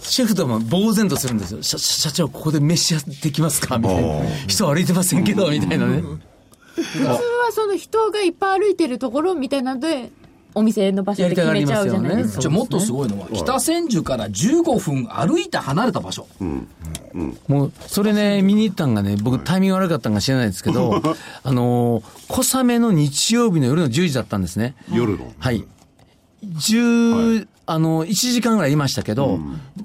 [0.01, 1.62] シェフとも呆然とするんですよ。
[1.62, 3.78] 社社長、ここで飯やってきますか？
[3.78, 4.25] みたいな。
[4.47, 6.01] 人歩いてませんけど、みたいなね。
[6.75, 7.19] 普通は
[7.51, 10.12] その人がいっぱい歩いてるところみたいなので、
[10.56, 12.41] お店の場所で決めちゃうじゃないですか。
[12.41, 16.28] じゃあもっとすごいのは、北千住から15分歩いて離れた場所。
[17.48, 21.02] もう、それね、見に行ったんがね、僕タイミング悪かったんか知らないですけど、
[21.44, 24.76] あのー、小雨の日曜日の夜の10時だったんですね。
[24.91, 25.32] 夜の。
[25.38, 25.65] はい。
[26.46, 29.39] 10、あの、1時間ぐらいいましたけど、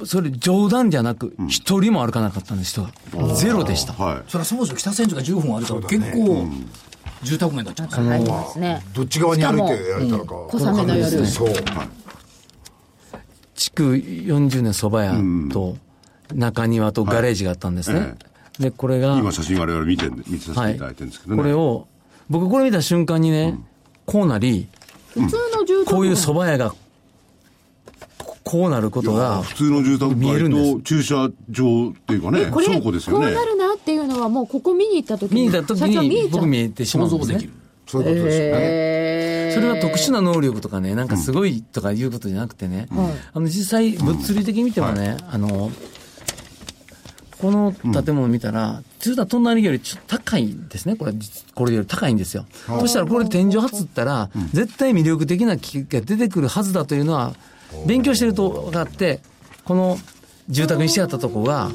[0.04, 3.35] それ冗談じゃなく、一人も歩かなかったんです、人が。
[3.35, 3.92] ゼロでした。
[3.94, 4.22] はい。
[4.28, 6.46] それはそもそも北千住が15分歩いたら結構
[7.22, 8.83] 住宅街になっちゃうんですね。
[8.94, 10.35] どっち側に歩いてやれたのか。
[10.48, 11.26] 小雨の夜。
[11.26, 11.52] そう。
[13.54, 15.76] 築40年蕎麦屋と、
[16.35, 18.14] 中庭とガレージがあったんですね。
[18.59, 21.42] で、これが、今写真我々見て見させていただいてるんですけどね。
[21.42, 21.87] これを、
[22.28, 23.59] 僕これ見た瞬間にね、
[24.06, 24.66] こうなり、
[25.09, 26.70] 普通の住宅こういう蕎麦屋が、
[28.18, 31.14] ここうなることが、普通の住宅見えるんです街と駐車
[31.50, 33.35] 場っていうかね、これ、倉庫ですよねこう。
[33.35, 37.52] なるなっていうのはもうここ見に行った時見に行った時に僕見えてしまうんですね想像できる。。
[37.86, 38.58] そういうことですよね。
[38.60, 42.86] へそれは特殊な能力とかね、なんかすごいとかいうことじゃなくてね、
[43.34, 45.72] あの実際物理的に見てもね、あの、
[47.40, 50.94] この建物見たら、実は隣よりちょっと高いんですね。
[50.94, 51.12] これ、
[51.54, 52.46] これより高いんですよ。
[52.66, 57.34] そしたらこれ天井張つったら、絶対魅力的な機器が出てくるはずだというのは、
[57.86, 59.20] 勉強してると分かって、
[59.64, 59.98] この
[60.48, 61.70] 住宅にしてあったとこが、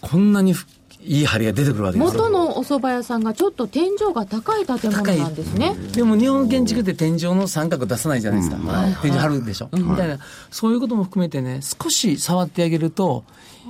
[0.00, 0.66] こんなにふ
[1.04, 2.22] いい梁が出てくるわけですよ。
[2.22, 5.74] 元のお蕎麦屋さんがちょっと天井が高い建物なんですね。
[5.92, 8.56] でも日本建築って天井の三角出さないじゃないですか。
[9.02, 9.68] 天井張るでしょ。
[9.72, 10.18] みたいな、
[10.50, 13.24] そういうことも含めてね、少し触ってあげると、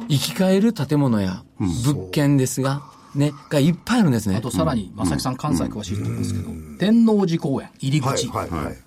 [0.09, 2.83] 生き返る建物や物件ですが、
[3.15, 4.41] ね、がいっぱいあるんですねあ。
[4.41, 8.29] とさらに、正木さん関西詳しいと思うんですけど、天王寺公園入りはい口。
[8.29, 8.79] はいはい。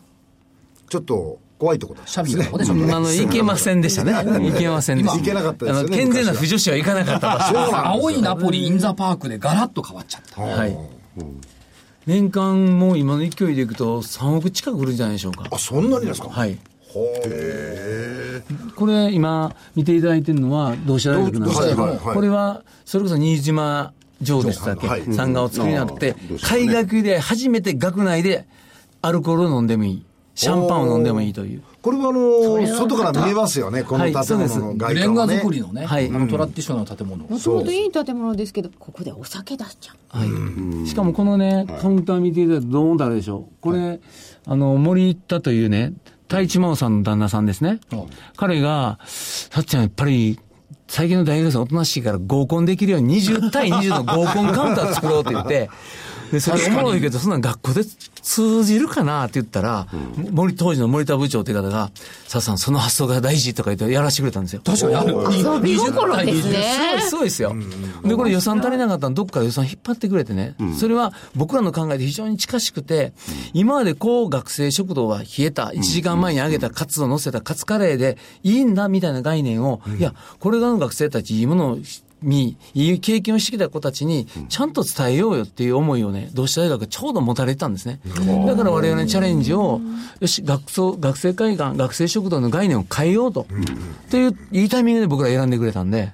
[0.90, 4.14] ちょっと怖いところだシャビーなとこでちょねあの、行けませんでしたね。
[4.16, 5.18] 行けませんでした。
[5.18, 7.88] 行けなかったですよねあの、健全な不女子は行かなかった場所。
[7.88, 10.42] 青いナポリインザパークでガラッと変わっちゃった。
[10.42, 10.78] はい。
[12.06, 15.46] 年間もう今の勢いでいくと3億近く売るんじゃないでしょうか。
[15.52, 16.30] あそんなにですか？
[16.30, 16.58] はい。
[18.76, 23.94] これ今見ていただいてるのは同志社大学なんですけど、はいはいはいこれはそれこそ新島
[24.24, 28.48] 城でしたっけ、はい参加を作りになって、海学で初めて学内で
[29.02, 30.06] アルコールを飲んでもいい。
[30.38, 31.64] シャンパンを飲んでもいいという。
[31.82, 36.08] これはあの外から見えますよねこのはい建物の外レンガ観はね、造りのね、はい。
[36.08, 37.26] あのトラディショナルな建物。
[37.26, 40.18] もともといい建物ですけどここでお酒出しちゃう。
[40.20, 40.88] はい。
[40.88, 43.54] しかもこのね、カウンター見ていただくとどう思ったらでしょう。
[43.62, 44.00] これ、
[44.46, 45.94] あの、森田というね、
[46.30, 47.80] 太一真央さんの旦那さんですね。
[47.92, 48.04] うん
[48.36, 50.40] 彼が、さっちゃんやっぱり、
[50.88, 55.70] 最近の大学生おとなしいから合コンできるように20対20の合コンカウンター作ろうって言って、
[56.32, 57.82] で、それおもろいけど、そんなん学校で
[58.22, 59.88] 通じるかなって言ったら、
[60.32, 61.92] 森、当時の森田部長っていう方が、
[62.28, 64.62] さあさん、その発想が大事とか言ってやらせてくれたんですよ。
[64.64, 65.14] 確かにある。
[65.14, 67.56] 遊び心ですねすごいですよ。
[68.04, 70.56] で、これ予算足りなかったらどっかで予算引っ張ってくれてね。
[70.78, 73.14] それは僕らの考えで非常に近しくて、
[73.54, 81.78] 今までこう学生食堂は冷えた、1時間前に揚げたカツを乗せたカツカレーでいいんだみたいな概念を、いや、これがの学生たちいいものを
[82.22, 88.00] に、いい経験をしてきた子たちに、ちゃんと伝えようよっていう思いをね、同志社大学がちょうど持たれてたんですね。
[88.46, 89.82] だから我々のチャレンジを、
[90.20, 93.48] よし、学生、学生会館、学生食堂の概念を変えようと。
[94.08, 96.12] っていう、いいタイミングで僕ら選んでくれたんで。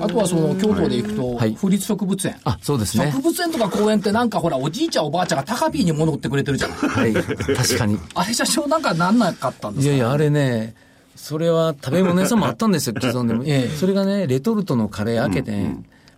[0.00, 2.36] あとはその京都で行くと、はい府立植物園。
[2.44, 3.20] あ、そうですね植。
[3.20, 6.70] 物園とか公園ってなんかほら、おじいちゃんおばあちゃんが高ピーに物売ってくれてるじゃん。
[6.70, 7.12] はい。
[7.12, 7.98] 確かに。
[8.14, 9.94] あれ社長なんかなんなかったんですか？
[9.94, 10.74] いやいや、あれね、
[11.18, 13.42] それは食べ物屋さんもあったんですよ、 既存でも。
[13.44, 13.76] ええ。
[13.76, 15.66] それがね、レトルトのカレー開けて、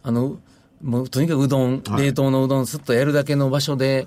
[0.03, 0.37] あの、
[0.83, 4.07] もうとにかくうどん、冷凍のうどんすっとやるだけの場所で、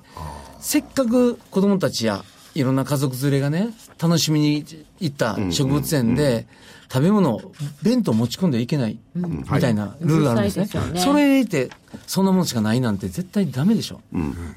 [0.60, 4.66] せっかく子供たちや、いろんな家族連れがね、楽しみに
[5.00, 6.46] 行った植物園で、
[6.94, 7.42] 食べ物、
[7.82, 10.70] 弁当持ち込んではいけない、みたいなルールがあるんですね。
[10.72, 11.72] うるさいそれで、
[12.06, 14.02] そんなものしかないなんて絶対ダメでしょ。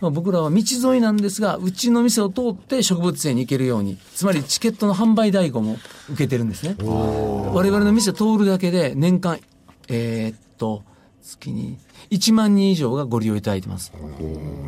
[0.02, 5.78] まあ、僕らは道沿いなんですが、うちの店を通って植物園に行けるように、つまりチケットの販売代行も
[6.10, 6.76] 受けてるんですね。
[6.78, 9.40] 我々の店通るだけで年間、
[9.88, 10.82] えーっと、
[11.22, 11.78] 月に
[12.10, 13.92] 1万人以上がご利用いただいてます。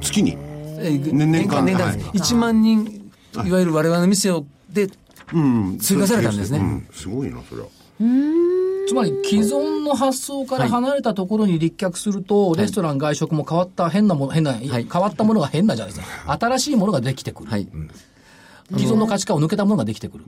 [0.00, 0.38] 月に？
[0.81, 3.11] えー年年間、年間はい1万人、
[3.44, 4.88] いわゆる我々の店をで、
[5.32, 5.78] うん。
[5.78, 6.86] 追加されたんですねうん。
[6.92, 7.68] すごいな、それは。
[8.88, 16.38] つまり既存の発想から離れたところに立脚すると、レストラン外食も変わった変なもの、変な、い変わったものが変なじゃないですか。
[16.40, 17.50] 新しいものができてくる。
[17.50, 17.68] はい。
[18.76, 20.24] 既存の価値観を抜けたものができてくる。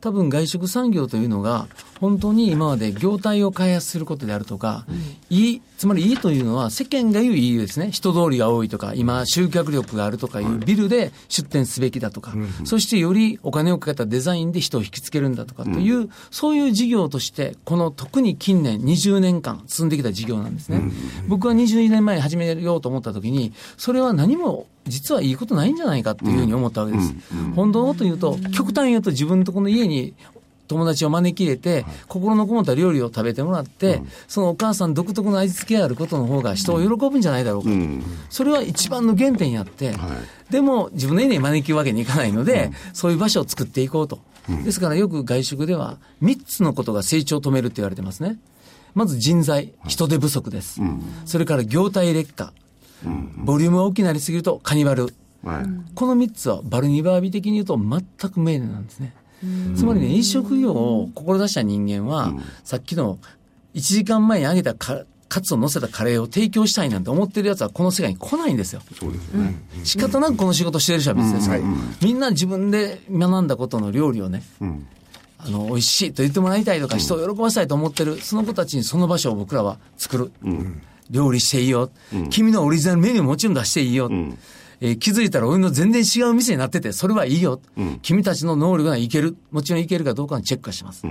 [0.00, 1.68] 多分外食産業というのが、
[2.00, 4.86] 本当に今まで業態を開発することであるとか、
[5.28, 7.90] いい、つまりいいというのは世間が言ういいですね。
[7.90, 20.82] 人通りが多いとか、今集客力があるとかいうビルで出店すべきだとか、そしてよりお金をかけたデザインで人を引きつけるんだとかという、そういう事業として、この特に近年20年間進んできた事業なんですね。
[21.28, 27.14] 僕は22年前に始めようと思った時に、それは何も実はいいことないんじゃないかっていうふうに思ったわけです。
[27.56, 30.12] 本当のこと言うと、極端に言うと自分のところの家に
[30.70, 37.74] 友達を招き入れて、心のこもった料理を食べてもらって、そのお母さん独特の味付けがあることの方が人を喜ぶんじゃないだろうかと。
[38.30, 39.96] それは一番の原点やって、
[40.48, 44.20] でも自分の家に招きわけにいかないので、そういう場所を作っていこうと。
[44.64, 48.38] ですからよく外食では3つのことが成長を止めるって言われてますね。
[48.94, 50.80] まず人材、人手不足です。
[51.24, 52.52] それから業態劣化。
[53.36, 55.14] ボリュームが大きくなりすぎるとカニバル。
[55.42, 55.64] はい。
[55.94, 59.14] この3つはバルニバービ的に言うと全く明瞭なんですね。
[59.76, 62.32] つまりね、飲食業を志した人間は、
[62.64, 63.18] さっきの
[63.74, 68.82] 1時間前に揚げたカカツを乗せたカレーを提供したいなんて思ってる奴はこの世界に来ないんですよ。
[68.98, 69.54] そうですね。
[69.84, 71.62] 仕方なくこの仕事してる人は別ですから、
[72.02, 74.42] みんな自分で学んだことの料理をね、
[75.38, 80.32] あの、美味しいと言ってもらいたいとか、人を喜ばせたいと思ってる、その子たちにその場所を僕らは作る。
[81.10, 81.90] 料理していいよ。
[82.30, 84.10] 君のオリジナルメニューもちろん出していいよ。
[84.80, 87.60] えー気づいたら俺の全然違う店になってて、それはいいよ。
[88.02, 89.36] 君たちの能力がいける。
[89.50, 91.02] もちろんいけるかどうかのチェックはします。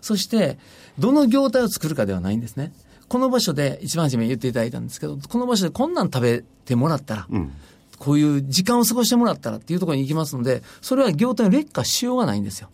[0.00, 0.58] そして、
[0.98, 2.72] どの業態を作るかではないんですね。
[3.08, 7.26] この場所で、一番初めに言っていただいたんですけど、この場所でこんなん食べてもらったら、
[7.98, 12.68] こういう時間を過ごしてもらったらっていうところに行きますので、それは業態の劣化しようがないんですよ。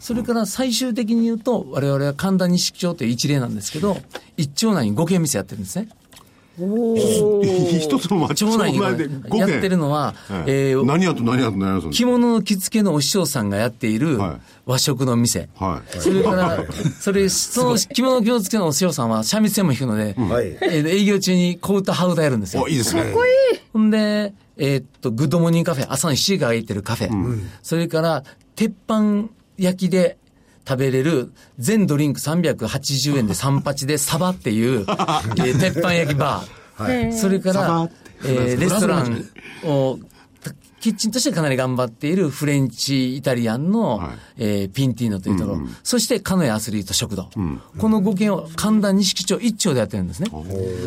[0.00, 3.98] それから最終的に言うと、我々は神田西町という一例なんですけど、
[4.36, 5.88] 一町内に5軒店やってるんですね。
[7.78, 9.38] 一つの町町内に内で5軒。
[9.38, 15.48] やってるのは、はいえー何やと何やと何やと着物の着付けのお師匠さんがやっているはい和食の店。
[15.58, 15.98] はい。
[16.00, 16.62] それから、
[17.00, 20.58] それ、その着物の着付けのお師匠さんは三味線も弾くので、はい。
[20.60, 22.62] えー営業中に小唄、端唄やるんですよ。
[22.64, 22.68] お。
[22.68, 23.14] いいですね。
[23.72, 27.40] ほんで、えーっと、グッドモーニングカフェ、朝の7時からやってるカフェ。
[27.62, 28.24] それから、
[28.56, 30.18] 鉄板焼きで
[30.68, 37.16] 食べれる全ドリンク380円で3八でサバっていう、 えー鉄板焼きバー。
[37.16, 37.88] それから、
[38.22, 39.24] えーレストラン
[39.64, 39.98] を、
[40.80, 44.18] キッチンとしてかなり頑張っているフレンチ、イタリアンの、はい。
[44.38, 47.28] えーピンティーノというところ、そしてカノエアスリート食堂、
[47.78, 50.30] この5軒を神田錦町1町でやってるんですね。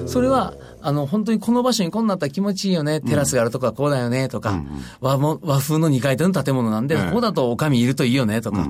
[0.07, 4.61] それは、あの、本当にこの場所にこんなったら気持ちいいよね、テラスがあるとかこうだよね、とか、
[5.01, 8.69] 和も和風の2階建ての建物なんで、ここだとおかみいるといいよね、とか。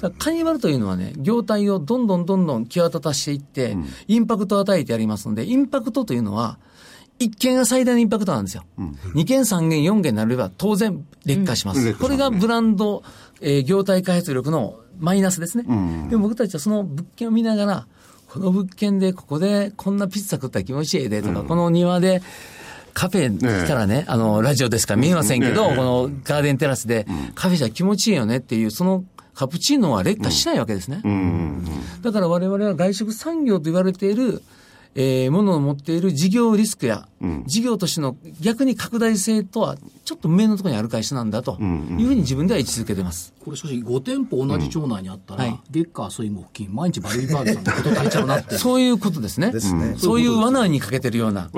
[0.00, 3.76] さカニバルというのはね、業態をどんどんどんどん際立たしていって、
[4.08, 6.58] インパクトを与えてやりますので、インパクトというのは、
[7.20, 8.64] 1件が最大のインパクトなんですよ。
[9.14, 11.80] 2件、3件、4件になれば当然劣化します。
[11.80, 11.94] うん。
[11.94, 13.02] これがブランド、
[13.40, 15.64] えー業態開発力のマイナスですね。
[16.08, 17.86] でも僕たちはその物件を見ながら、
[18.28, 22.22] この物件でここでこんなピッツァ食ったら気持ちいいでとか、この庭で、
[22.92, 29.04] カフェからね、あの、ラジオですから見えませんけど、このガーデンテラスで、カフェじゃ気持ちいいよねっていう、その
[29.34, 31.00] カプチーノは劣化しないわけですね。
[32.02, 34.42] だから我々は外食産業と言われている、
[34.94, 37.08] えーものを持っている事業リスクや、
[37.46, 43.32] 事業としての逆に拡大性とはちょっと上のところにある会社なんだというふうに自分では位置づけてます。
[43.44, 49.52] これしかし5店舗同じ町内にあったら、はい月火水木金毎日バルビバーグさんのこと足りちゃうなって そういうことですね。
[49.52, 51.50] ですねそういう罠にかけてるような。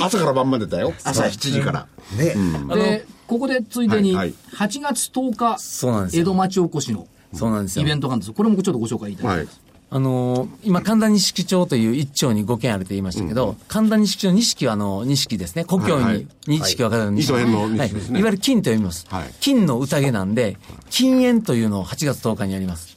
[0.00, 0.92] 朝から晩までだよ。
[1.04, 1.86] 朝7時から。
[2.16, 2.34] ね、
[2.74, 7.94] でここでついでにはい8月10日、そうなんですよ江戸町おこしのそうなんですよイベ。
[7.94, 9.60] ントがあるんですこれもちょっとご紹介いただきはいます、。
[9.92, 15.64] あのー今、神田錦町という一町に5軒あると言いましたけど、神田錦町、錦はあの、錦ですね。
[15.64, 17.32] 故郷はいはいに、錦はの錦。
[17.32, 17.88] はい。
[17.88, 19.06] 錦ですねいわゆる金と読みます。
[19.08, 20.58] はい金の宴なんで、
[20.90, 22.96] 金宴というのを8月10日にやります。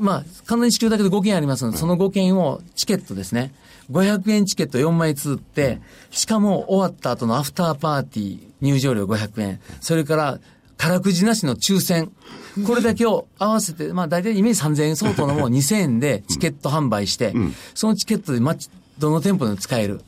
[0.00, 3.54] まあ、神田錦町だけで5軒ありますので、その5軒をチケットですね。
[3.92, 5.80] 500円チケット4枚通って、
[6.10, 9.60] しかも終わった後のアフターパーティー入場料500円。
[9.80, 10.40] それから、
[10.76, 12.10] からくじなしの抽選。
[12.66, 17.34] これだけを合わせて、まあ大体イメージ3000円相当のものを2000円でチケット販売して、
[17.74, 18.56] そのチケットでマ
[18.98, 20.02] どの店舗でも使える。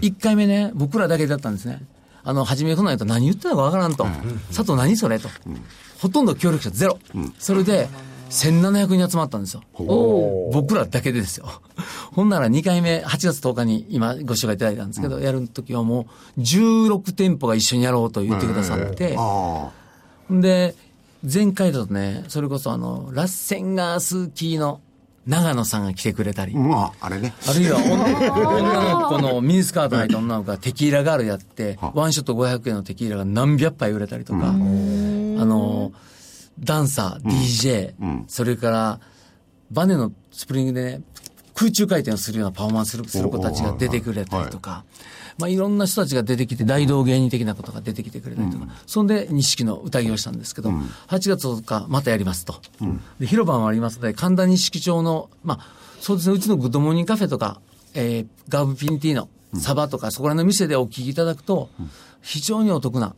[0.00, 1.82] 1回目ね、僕らだけだったんですね。
[2.22, 4.04] あの、初め来ないと何言ってたのかわからんと。
[4.48, 5.28] 佐藤何それと。
[6.00, 6.98] ほとんど協力者ゼロ。
[7.38, 7.88] それで、
[8.30, 9.62] 1700人集まったんですよ。
[10.52, 11.48] 僕らだけでですよ。
[12.12, 16.06] ほんなら2回目、8月10日に今ご紹介いただいたんですけど、やるときはも
[16.36, 19.70] う16店舗が一緒にやろうと言ってくださって、あ
[20.30, 20.74] で、
[21.22, 24.80] 前回だとね、それこそあの、ラッセンガースーキーの
[25.26, 26.58] 長野さんが来てくれたり、あ。
[26.58, 27.34] まあ、あれね。
[27.48, 27.98] あるいは女
[28.78, 35.92] 女の子のミニスカート履いた女の子がテキーラガールやって、ワンショット500円のテキーラが何百杯売れたりとか、あの、
[36.60, 37.94] ダンサー、DJ、
[38.26, 39.00] それから、
[39.70, 41.02] バネのスプリングでね、
[41.54, 44.84] 空中回転をするようなパフォーマンスするする子たちが出てくれたりとか、
[45.38, 50.82] まあいろんな人たちが出てきて、大道芸人的なことが出てきてくれたりとか、そんで錦の宴をしたんですけど、8
[51.28, 52.56] 月10日またやりますと。
[53.20, 55.66] で広場もありますので、神田錦町の、まあ、
[56.00, 57.60] そうですね、うちのグッドモーニングカフェとか、
[57.94, 59.28] えーガブピンティーノ、
[59.60, 61.68] サバとか、そこら辺の店でお聞きいただくと、
[62.22, 63.14] 非常にお得な、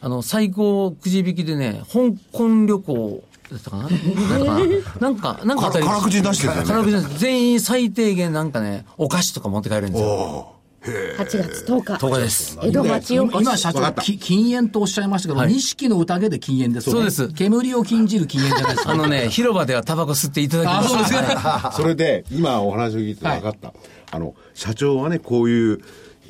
[0.00, 3.88] あの、最高くじ引きでね、香港旅行だったかな？
[3.88, 4.58] な
[5.00, 6.66] なんか、なんかあたりからからくじ出してたよね。
[6.66, 10.53] からくじ出して全員最低限なんかね、お菓子とか持って帰れるんですよ。
[10.84, 11.92] 8月10日。
[11.94, 12.58] 10日です。
[12.62, 13.42] 江戸町おこし。
[13.42, 15.52] 今社長き禁煙とおっしゃいましたけど、はい。
[15.52, 17.10] 錦の宴で禁煙ですよね。
[17.10, 17.38] そうです。
[17.38, 18.92] 煙を禁じる禁煙じゃないですか。
[18.92, 20.86] あのね、広場ではタバコ吸っていただきます。
[20.86, 21.40] あそうですね
[21.72, 23.72] それで、今お話を聞いて分かった。
[24.10, 25.80] あの、社長はね、こういう、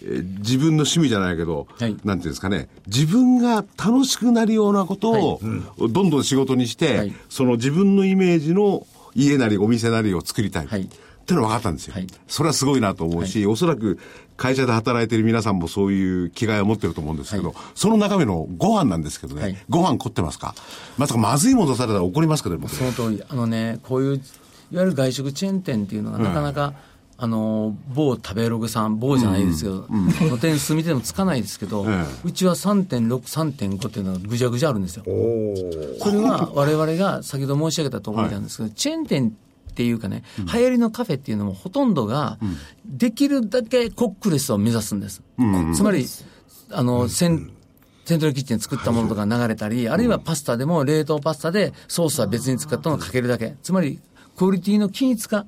[0.04, 1.96] えー自分の趣味じゃないけど、はい。
[2.04, 5.40] なんていうんですかね、自分が楽しくなるようなことを、
[5.78, 7.14] どんどん仕事にして、はい。
[7.30, 10.66] その自分のイメージの家なりお店なりを作りたい。
[10.66, 10.88] はい
[11.24, 12.06] ってのが分かったんですよ、はい。
[12.28, 13.98] それはすごいなと思うし、おそらく
[14.37, 17.56] 会社で働いている皆さんもそういう気概を持ってると思うんですけど、はい。
[17.74, 19.56] その中身のご飯なんですけどね、はい。
[19.68, 20.54] ご飯凝ってますか？
[20.98, 23.22] まさかまずいもの出されたら怒りますけど、僕その通り。
[23.26, 26.74] あのね、こういう、いわゆる外食チェーン店っていうのがなかなか、
[27.16, 35.04] あの、某食べログさん、某じゃないですけど、の点数見てもつかないですけど、 えうちは3.6、3.5っていうのがぐじゃぐじゃあるんですよ。
[35.04, 39.37] それは我々が先ほど申し上げたところなんですけど、チェーン店
[39.74, 42.38] っていうかね、流行りのカフェっていうのもほとんどが、
[42.87, 45.22] できるだけコックレスを目指すんです。
[45.74, 46.07] つまり、
[46.70, 47.51] あの、セン
[48.05, 53.57] セントラルキッチンで作ったものとか流れたり、あるいはパスタでも冷凍パスタでソースは別に使ったのをかけるだけ。
[53.62, 54.01] つまり、
[54.36, 55.46] クオリティの均一化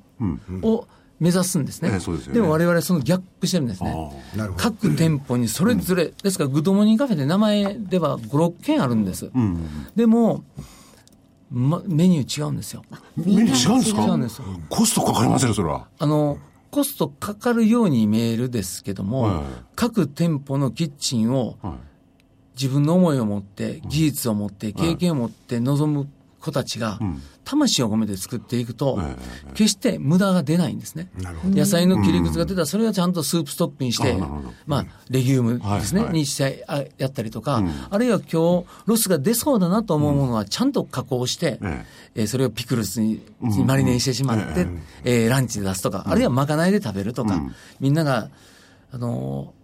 [0.61, 0.87] を
[1.19, 1.91] 目指すんですね。
[1.91, 2.41] ですよね。
[2.41, 3.95] も我々はその逆してるんですね。
[4.57, 9.29] 各店舗にそれぞれ、ですからグッドモーニングカフェで名前では5、6軒あるんです。
[9.95, 10.43] でも、
[11.49, 12.83] ま、メニュー違うんですよ。
[13.15, 14.05] メニュー違うんですか？
[14.05, 14.45] 違うんですよ。
[14.69, 15.87] コストかかりませんよ、それは。
[15.97, 16.37] あの、
[16.71, 19.43] コストかかるように見えるですけども、はい。
[19.75, 21.57] 各店舗のキッチンを
[22.55, 26.09] 自分の思いを持って、技術を持って、経験を持って臨む
[26.41, 26.99] 子たちが、
[27.47, 28.99] 魂を込めて作っていくと、
[29.53, 31.09] 決して無駄が出ないんですね。
[31.45, 34.17] 野菜の切り口が出たら、それはちゃんとスープストックにして、
[34.65, 41.85] まあ、レギュームですね、にしてあやったりとか、あるいは今日、ロスが出そうだなと思うものは、ちゃんと加工して、え
[42.15, 42.23] え。
[42.23, 44.67] ーそれをピクルスににマリネにしてしまって、
[45.05, 47.41] えーランチで出すとか、あるいはまかないで食べるとか、
[47.79, 48.29] みんなが、
[48.91, 49.57] あのー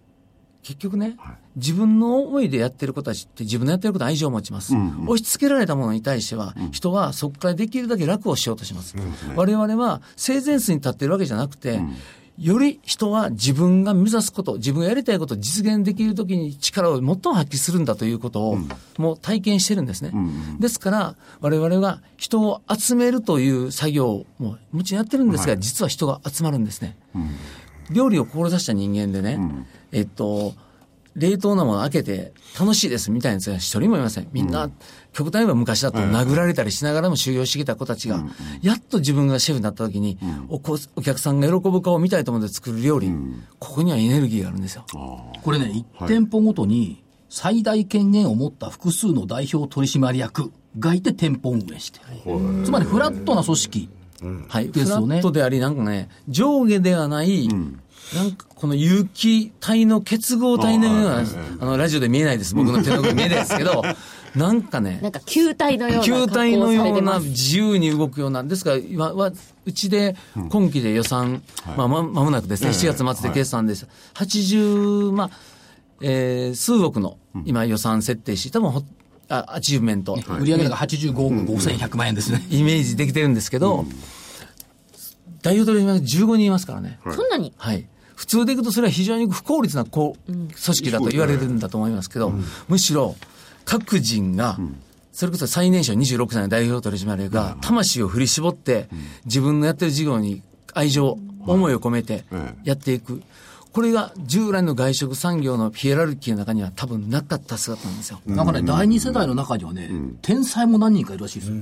[0.66, 1.16] 結局ね、
[1.56, 4.74] 自分の思いでやってる子たちって自分のやってることは愛情を持ちます。
[5.06, 8.96] 押し付けられたものに対しては、人はそこからできるだけ楽をしようとします。
[9.36, 11.80] 我々は性善数に立ってるわけじゃなくて、
[12.38, 18.58] より人は自分が目指すこと、自分がやりたいことを実現できるときに力を最も発揮するんだということを、
[18.98, 20.12] もう体験してるんですね。
[20.58, 26.96] ですから、我々は人を集めるという作業をももちろんやってるんですが、実は人が集まるんですね。
[27.90, 29.38] 料理を志した人間でね、
[29.92, 30.54] えっと、
[31.16, 34.28] 冷凍なもの開けて楽しいですみたいなやつが一人もいません。
[34.32, 34.70] みんな、
[35.12, 38.24] 極端に言えば昔だと殴られたりしながらも修行してきた子たちが、
[38.62, 40.60] やっと自分がシェフになった時に、お
[41.02, 43.12] 客さんが喜ぶ顔を見たいと思って作る料理、
[43.58, 44.84] ここにはエネルギーがあるんですよ。
[44.90, 52.64] これね、1店舗ごとに最大権限を持った複数の代表取締役がいて店舗運営してる。
[52.64, 53.88] つまりフラットな組織。
[54.48, 54.68] はい。
[54.70, 57.48] ですよねフラットであり、なんかね、上下ではない、
[58.14, 61.24] なんかこの有機体の結合体のような、
[61.60, 62.54] あの、ラジオで見えないです。
[62.54, 63.82] 僕の手の上見えないですけど、
[64.36, 69.32] なんかね、なんか球体のような球を体のような自由に動くような、ですから、今は、
[69.64, 70.16] うちで
[70.50, 71.42] 今期で予算、
[71.76, 73.86] まあ、ま、まもなくですね、4月末で決算です。
[74.14, 75.30] 80、まあ、
[76.00, 78.82] えー、数億の今予算設定し、多分ほ
[79.28, 82.46] あ、アチーブメント、売上高85億5100万円ですね。
[82.50, 83.86] イメージできてるんですけど、
[85.42, 86.98] 代表取締役15人いますからね。
[87.04, 87.52] そんなに？
[87.56, 87.86] はい。
[88.14, 92.32] 普通でいくとそれは非常に不効率なこう組織だと言われるんだと思いますけど、
[92.68, 93.16] むしろ
[93.64, 94.58] 各人が、
[95.12, 98.88] それこそ最年少26歳の代表取締役が魂を振り絞って
[99.24, 100.42] 自分のやってる事業に
[100.74, 102.24] 愛情、思いを込めて
[102.64, 103.22] やっていく。
[103.74, 108.20] これが従来の外食産業のヒエラルキーの中には多分なかった姿なんですよ。
[108.24, 109.90] なんかね、第二世代の中にはね、
[110.22, 111.56] 天才も何人かいるらしいですよ。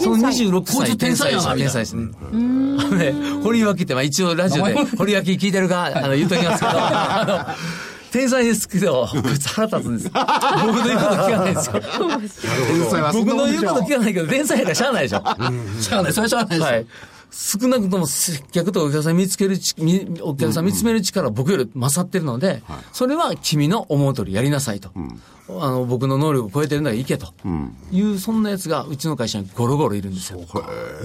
[0.00, 2.10] その26こいつ歳天才やな天才ですね。
[2.20, 10.10] あのね、堀脇って、まあ一応ラジオで、堀脇聞いてるか、あの、言うときますけど、 あの、天才ですけど、こいつ腹立つんです。
[10.10, 11.80] 僕の言うこと聞かないんですよ。
[12.66, 15.22] 天才はそん僕の言うこと聞かないけど、天才やからしゃあないでしょ。
[15.80, 16.62] しゃあない、それはしゃあないです。
[16.62, 16.86] はい。
[17.30, 19.58] 少なくとも接客とお客さん見つける
[20.22, 22.62] お客さん見つめる力は僕より勝ってるので、
[22.92, 24.90] それは君の思う通りやりなさいと。
[25.48, 27.32] あの、僕の能力を超えてるなら行けと。
[27.92, 30.40] いう、そんなやつがうちの会社にゴロゴロいるんですよ。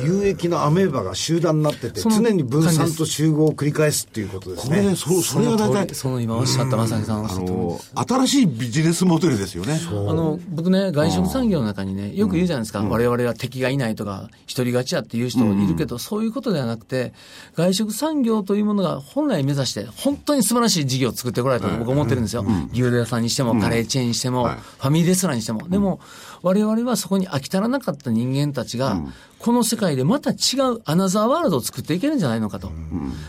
[0.04, 4.78] 有益なアメーバが集団になってて常に分散と集合を繰り返すっていうことですね。
[4.78, 9.80] これね、そそれが大体、その今おっしゃった正木さんのす、新しいビジネスモデルですよね。
[9.88, 17.14] あの、僕ね、外食産業の中にね、よく言うじゃないですか、我々は敵がいないとか、一人勝ちやっていう人いるけど、そういうことではなくて、
[17.56, 22.46] 外食産業というものが本来目指して、本当に素晴らしい事業を作ってこられたと僕は思ってるんですよ。
[22.74, 24.56] 牛丼屋さんにしても、カレーチェーンにしても、はい。
[24.58, 25.70] ファミリーレストランにしても。
[25.70, 26.02] でも、
[26.42, 29.02] 我々はそこに飽き足らなかった人間たちが、
[29.40, 30.36] この世界でまた違
[30.76, 32.74] うアナザーワールドを作っていけるんじゃないのかと。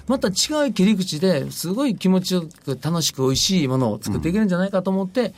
[0.09, 5.35] また違う切り口ですごい気持ちよく楽しく美味しいものを作っていけるんじゃないかと思って、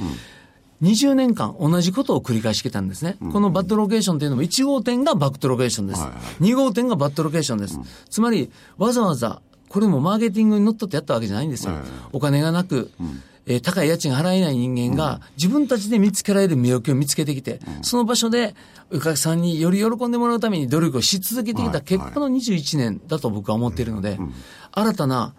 [0.84, 3.16] 20年間同じことを繰り返してきたんですね。
[3.32, 6.02] このバッドロケーションというのも1号店がバッドロケーションです。
[6.40, 7.78] 2号店がバッドロケーションです。
[8.10, 11.72] つまり、わざわざ、これもマーケティングに乗っ取ってやったわけじゃないんですよ。
[12.12, 12.90] お金がなく、
[13.46, 18.54] えー高い家賃が払えない人間が自分たちで見つけられる魅力を見つけてきて、その場所で
[18.90, 24.18] お客さんにより喜んでもらうために努力をし続けてきた結果の21年だと僕は思っているので、
[24.72, 25.34] 新たな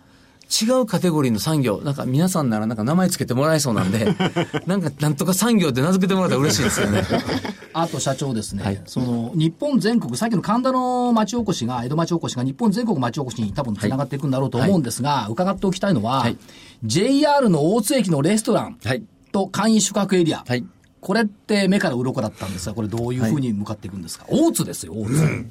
[0.50, 4.06] 違うカテゴリーの産業、なんか皆さんならなんか名前つけてもらえそうなんで、
[4.68, 7.04] なんかなんとか産業って名付けてもらったら嬉しいですよね。
[7.74, 16.38] あと社長ですね、はいその日本全国、さっきの神田の町おこしが、江戸町おこしが日本全国町おこしに多分つながっていくんだろうと思うんですが、伺っておきたいのは、はい
[16.84, 19.04] JR の大津駅のレストランはい。
[19.32, 20.64] と簡易宿泊エリア、はい。
[21.02, 25.46] これって目から鱗だったんですが、これどういうふうに向かっていくんですか、大津ですよ、大津。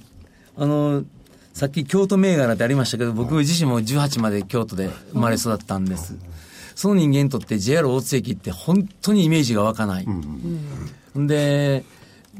[0.57, 1.03] あの、
[1.55, 6.17] さっき京都銘柄ってありましたけど、僕自身も18まで京都で生まれ育ったんです。
[6.75, 10.07] その人間にとって JR 大津駅って本当にイメージが湧かない。
[10.07, 11.85] んで、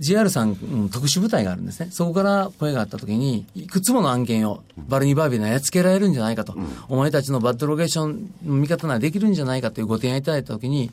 [0.01, 0.53] JR さん、う
[0.87, 1.91] ん特殊部隊があるんですね。
[1.93, 6.57] そこから声があった時に、いくつもの案件をバルニーバービーにやっつけられるんじゃないかと。
[6.89, 10.91] お前たちのバッドロケーションの見方ならできるんじゃないかというご提案いただいた時に、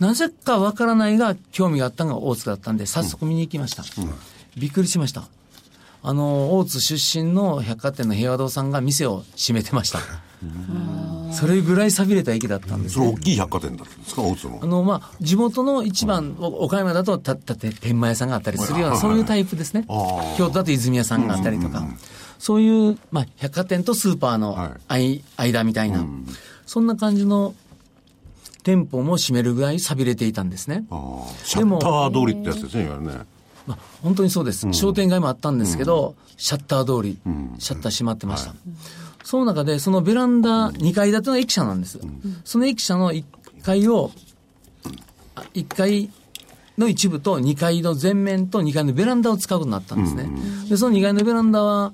[0.00, 3.84] なぜかわからないが興味があったのが大津だったんで、早速見に行きました。
[4.56, 5.28] びっくりしました。
[6.02, 10.00] あの、大津出身の百貨店の平和堂さんが店を閉めてました。
[11.32, 14.58] それぐらい寂れた駅だったんですそれ大きい百貨店だったんですか大津の。
[14.62, 19.84] あの、まあ、地元の一番、お岡山だと、た、たって、天満屋さんがあったりするような、そういうタイプですね。
[20.38, 21.86] 京都だと泉屋さんがあったりとか、
[22.38, 25.22] そういう、まあ、百貨店とスーパーのはい。
[25.36, 26.04] 間間みたいな、
[26.66, 27.54] そんな感じの
[28.62, 30.84] 店舗も占めるぐらい寂れていたんですね。
[31.44, 33.24] シャッター通りってやつですねいわゆるね
[33.66, 37.18] まあ、本当にそうです、商店街もあったんですけど、シャッター通り、
[37.58, 38.54] シャッター閉まってました。
[39.24, 42.00] その中で、そのベランダ、2階建ての駅舎なんです。
[42.44, 43.24] その駅舎の1
[43.62, 44.10] 階を、
[45.34, 46.10] あ1階
[46.78, 50.30] の一部と2階の前面と2階のベランダを使うことになったんですね。
[50.68, 51.92] で、その2階のベランダは、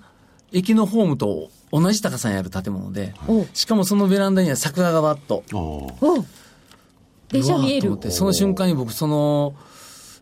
[0.53, 3.14] 駅のホームと同じ高さにある建物で、
[3.53, 6.25] しかもそのベランダには桜がバッとああお。
[7.29, 7.89] 電車見える。
[7.89, 9.55] うわーと思ってその瞬間に僕、その、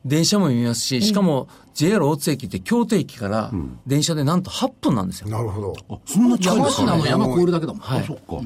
[0.05, 3.50] 電車も見ますし、しかも JR 大津駅って京都駅から
[3.86, 5.28] 電車でなんと8分なんですよ。
[5.28, 5.74] なるほど。
[5.88, 7.82] あそんな近いんですか山科の山越えるだけだもん。
[7.82, 8.05] はい。
[8.05, 8.40] そっか。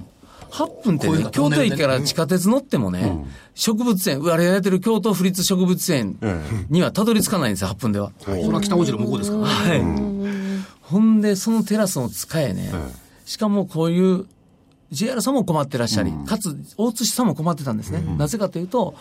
[0.50, 6.18] 8分ってね京都駅から地下鉄乗ってもね、植物園、我々やってる京都府立植物園
[6.70, 8.12] にはたどり着かないんですよ、8分では。
[8.18, 9.48] それは北大路の向こうですからね。
[9.48, 9.82] はい。
[10.82, 12.72] ほんで、そのテラスの使えね、
[13.26, 14.24] しかもこういう
[14.90, 18.02] JR さんも困ってらっしゃり、かつ大津市さんも困ってたんですね。
[18.16, 18.94] なぜかというと、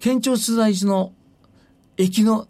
[0.00, 1.12] 県庁所在地の
[2.00, 2.46] 駅の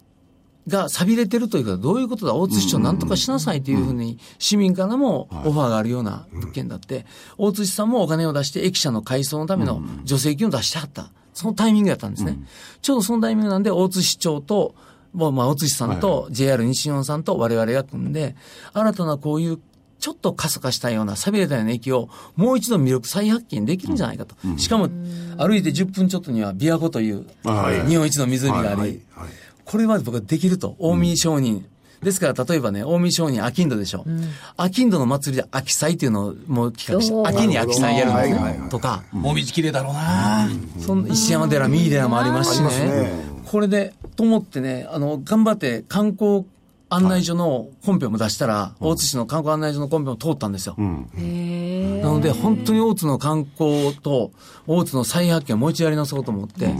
[0.67, 7.05] が錆びれてるというか、どういうことだ、大津市長なんとかしなさいというふうに、市民からもオファーがあるような物件だって、
[7.37, 11.11] 大津市さんもお金を出して駅舎の改装のための助成金を出してはった。
[11.33, 12.37] そのタイミングだったんですね。
[12.81, 14.75] ちょうどそのタイミングなんで、大津市長と、
[15.13, 18.35] まあ、大津市さんと JR 西日本さんと我々が組んで、
[18.73, 19.59] 新たなこういう
[20.01, 24.35] ちょっと過疎化したような、錆びれたような駅をもう一度魅力再発見できるんじゃないかと。
[24.57, 24.89] しかも、
[25.37, 27.87] 歩いて10分ちょっとには琵琶湖というはい。
[27.87, 29.01] 日本一の湖があり、
[29.65, 30.75] これは僕はできると。
[30.79, 31.65] 近江商人。
[32.01, 34.05] ですから、例えばね、近江商人、秋人でしょ。
[34.57, 38.61] 秋人の祭りで秋祭っていうのをもう企画して、秋に秋祭やるんですはいはいはい。
[38.61, 40.49] ねとか、もみじ綺麗だろうな。
[40.79, 43.11] その石山寺、三井寺もありますしねね。
[43.45, 46.45] これで、と思ってね、あの、頑張って観光
[46.89, 50.75] 案内所のコンペも出したら、大津市の観光案内所のコンペも通ったんですよ。
[50.77, 54.31] なので、本当に大津の観光と、
[54.67, 56.73] 大津の再発見をもう一度やり直そうと思って、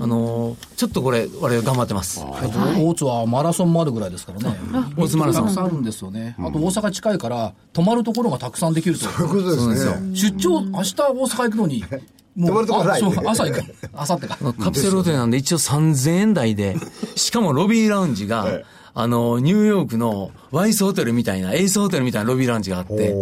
[0.00, 2.20] あのーちょっとこれ、我々頑張ってます。
[2.20, 4.56] あと大津はマラソンもあるぐらいですからね。
[4.96, 6.34] 大津マラソンたくさんあるんですよね。
[6.38, 9.06] あと大阪近いから、泊まるところがたくさんできると。
[9.06, 11.84] そういうことですね出張、明日大阪行くのに、
[12.36, 13.62] も泊まるとこないあそう朝行く。
[13.92, 14.38] 朝ってか。
[14.60, 16.76] カプセルホテルなんで一応3000円台で、
[17.14, 18.60] しかもロビーラウンジが、
[18.94, 23.14] あの、ニューヨークのワイスホテルみたいな、エースホテルみたいなロビーラウンジがあって、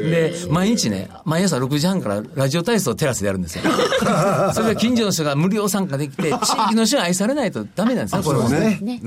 [0.00, 3.64] で、毎日ね、毎朝6時半からラジオ体操をテラスでやるんですよ。
[4.54, 6.34] それで近所の人が無料参加できて、地
[6.68, 8.78] 域の人に愛されないとダメなんですね、これはね。
[8.82, 9.00] ね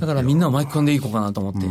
[0.00, 1.66] だからみんなを巻き込んでいこうかなと思って。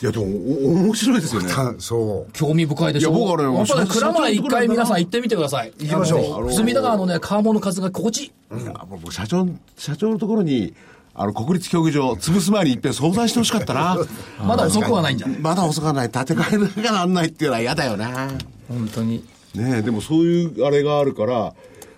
[0.00, 3.10] いやでもお面白いですよねたそう興味深いでしょ？
[3.10, 5.72] いや僕はね本当ね、社長蔵前一回皆さん行ってみてください。
[5.78, 8.62] 行きましょう隅田川のね、川面の風が心地いい。
[8.62, 10.72] いやもう僕社長社長のところに
[11.20, 13.98] あの国立競技場潰す前に一遍相談してほしかったな。
[14.46, 15.38] まだ遅くはないんじゃない？
[15.40, 16.10] まだ遅かない。
[16.10, 18.28] 建て替えなきゃなんないっていうのは嫌だよな。
[18.68, 19.24] 本当に。
[19.54, 21.54] ねえでもそういうあれがあるから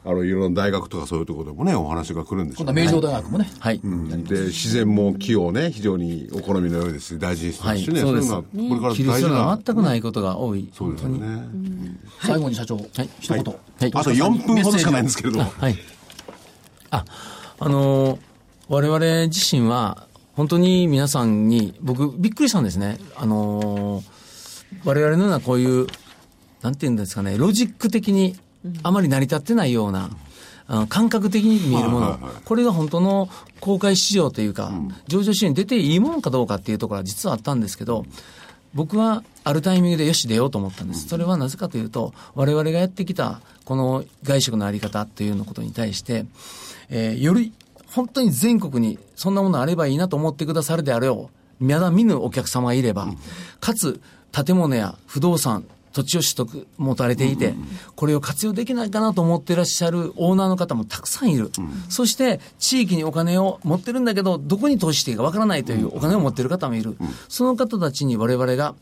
[0.06, 2.84] あのいろんな大学とかそういうところでもねお話が来るんでしょうね。
[2.84, 3.50] 今度は名城大学もね。
[3.58, 3.80] はい。
[3.82, 8.08] で自然も木をね非常にお好みのようですし大事にしてますしね、はい。
[8.08, 8.26] そうです。
[8.26, 10.66] いうのはこれから大事なが全くないことが多い。
[10.72, 11.44] そうですよね、
[12.22, 12.78] 最後に社長、
[13.20, 13.44] 一言。
[13.44, 13.90] はい。
[13.92, 15.52] あと4分ほどしかないんですけれども。
[15.58, 15.76] はい。
[16.90, 17.04] あ、
[17.58, 18.18] あのー
[18.70, 22.98] 我々自身は、本当に皆さんに、僕、びっくりしたんですね。
[23.16, 24.04] あのー
[24.84, 25.88] 我々のようなこういう、
[26.62, 28.36] なんていうんですかね、ロジック的に
[28.84, 30.08] あまり成り立ってないような、
[30.68, 34.70] あの感覚的に見えるもの、これが本当の公開市場というか、
[35.08, 38.06] 上場市場に出ていいものかどうかっていうところは実はあったんですけど、
[38.72, 41.08] 僕はあるタイミングでよし出ようと思ったんです。
[41.08, 46.26] それはなぜかというと、我々がやってきたこの外食のあり方というようなことに対して、
[46.90, 47.52] えーより
[47.92, 51.30] 本当に全国にそんなものあればいいなと思ってくださるであれよ
[51.60, 53.08] う、まだ見ぬお客様がいれば、
[53.60, 54.00] かつ
[54.32, 57.54] 建物や不動産、土地を取得持たれていて、
[57.96, 61.50] これを活用できないかなと思ってらっしゃるオーナーの方もたくさんいる。
[61.88, 66.96] そして、地域にお金を持ってるんだけど、どこに投資していいかわからないというお金を持ってる方もいる。
[67.28, 68.74] その方たちに我々が、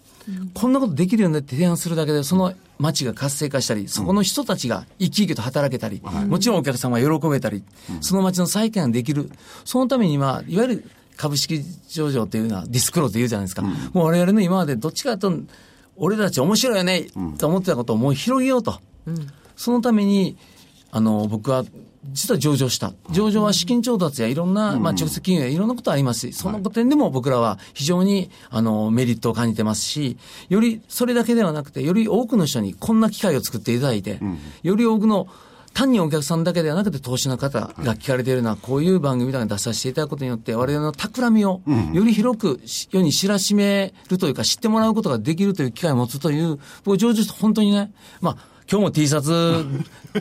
[0.55, 7.62] こんなことできるよねって提案するだけで、その街が活性化したり、そこの人たちが生き生きと働けたり、もちろんお客様が喜べたり、
[8.01, 9.31] その街の再建ができる。
[9.64, 13.62] そのためには、いわゆる株式上場というのはディスクローズというじゃないですか。
[13.62, 15.53] もう我々の今までどっちかというと、
[15.97, 17.07] 俺たち面白いよね、
[17.39, 18.81] と思ってたことをもう広げようと。
[19.57, 20.37] そのために、
[20.91, 21.64] あの、僕は
[22.13, 22.93] 実は上場した。
[23.11, 26.19] 上場は資金調達やいろんな、まあ直接金融やいろんなことあります。
[26.19, 30.17] し、その点でも僕らは非常に、あの、メリットを感じてますし、
[30.49, 34.21] よりそれだけではなくて、より多くの人にこんな機会を作っていただいて、
[34.63, 35.29] より多くの、
[35.75, 41.61] 単にお客さんだけではなくて投資の方が聞かれているのは、こういう番組とかに出させていただくことによって、我々の企みを
[41.93, 49.64] より広くし世に知らしめるというか、知ってもらうことができるという機会を持つという、僕、上場して本当にね、まあ、今日も T シャツ、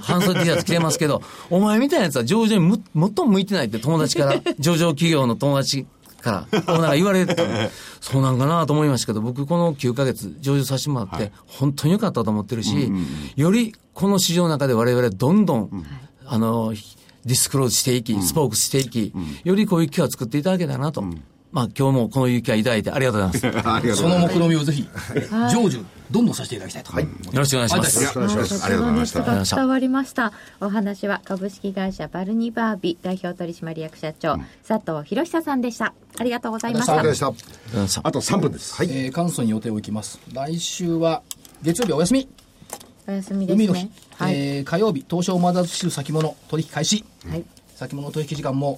[0.02, 5.86] 半袖 T シャツ着てますけど、お前みたいなやつは上場にむ最も向いてないって友達から、 上場企業の友達
[6.22, 7.44] から、オーナーが言われてた
[8.00, 12.90] そうなんかなと思いましたけど、僕この9ヶ月上場させてもらって、本当に良かったと思ってるし、
[13.36, 15.86] よりこの市場の中で我々どんどん、
[16.26, 16.74] あの、
[17.26, 19.12] ディスクローズしていき、スポークスしていき、
[19.44, 21.04] よりこういう機会を作っていただけたらなと。
[21.58, 23.96] まあ今日もこのいう機会いただいてありがとうございます。
[23.96, 24.08] そ。
[24.08, 26.92] の目論見みをぜひ、成就、どんどんさせていただきたいと。
[26.92, 27.04] はい。
[27.04, 28.04] よろしくお願いします。
[28.04, 28.66] よろしくお願いします。
[28.66, 29.06] ありがとうございま
[29.46, 34.38] した伝わりましたお話は株式会社バルニバービ代表取締役社長、
[34.68, 38.76] 佐藤博久さんでしたありがとうございましおたあと3分です。
[38.76, 38.90] はい。
[38.92, 40.20] えー、関東に予定をいきます。
[40.32, 41.24] 来週は、
[41.64, 42.30] 月曜日お休み。
[43.08, 43.92] お休みです海の日ね。
[44.16, 47.04] はい、えー火曜日、東証マザーズ指数先物取引開始。
[47.28, 47.44] はい
[47.78, 48.72] 先物取引時間も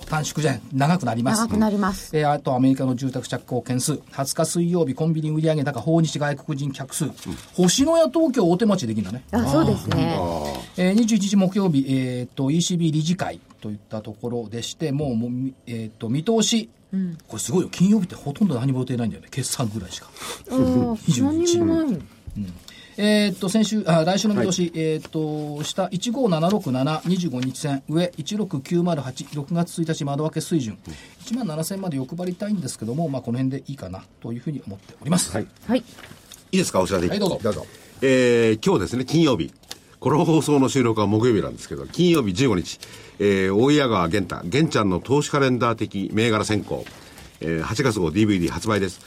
[0.00, 1.42] お短縮じゃ長くなります。
[1.42, 7.12] 長くなります、えーあとアメリカの住宅着工件数、20日水曜日コンビニ売上高、訪日外国人客数、
[7.54, 9.22] 星のや東京大手町できるんだね。
[9.30, 10.18] あそうですね。
[10.76, 16.70] えー、21日木曜日、えー、と ECB 理事会といったところでして、もうもう、みえー、と見通し、
[17.28, 20.08] これすごいよ、金曜日ってほとんど何も予定ないんだよね、決算ぐらいしか。
[20.50, 21.98] 何もない
[22.96, 30.78] えーっと、先週、あ、来週の見通し、えーっと、下、15767、25日線、上、16908、6月1日窓開け水準、
[31.24, 35.32] 1万7000まで欲張りたいんですけども、まあ、この辺でいいかな、というふうに思っております。
[35.32, 35.46] はい。
[35.66, 35.84] はい
[36.52, 37.08] いいですか、お知らせ。
[37.08, 37.40] はい、どうぞ。
[37.42, 37.66] どうぞ
[38.02, 39.52] えー今日ですね、金曜日。
[40.00, 42.80] この放送の収録は木曜日なんですけど、金曜日15日、
[43.18, 46.84] えー大谷川玄太、玄ちゃんの投資カレンダー的銘柄選考、
[47.40, 49.00] えー8月号 DVD 発売です。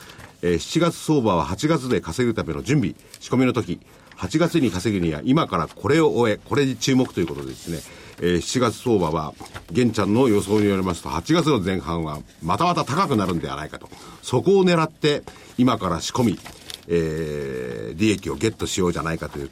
[0.43, 3.79] えー7月相場は8月で稼ぐための準備、仕込みの時、
[4.17, 7.79] 8月に稼ぐには今からこれを終え、これに注目ということでですね、
[8.19, 9.33] えー7月相場は、
[9.71, 13.89] 玄ちゃんの予想によりますと、8月の前半はまたまた高くなるんではないかと。
[14.21, 15.23] そこを狙って、
[15.57, 16.39] 今から仕込み、
[16.87, 19.49] えー利益をゲットしようじゃないかという、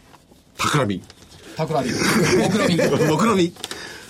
[0.57, 1.03] 企み。
[1.55, 1.95] 企み。
[2.37, 2.75] 目論み。
[3.07, 3.53] 目論み。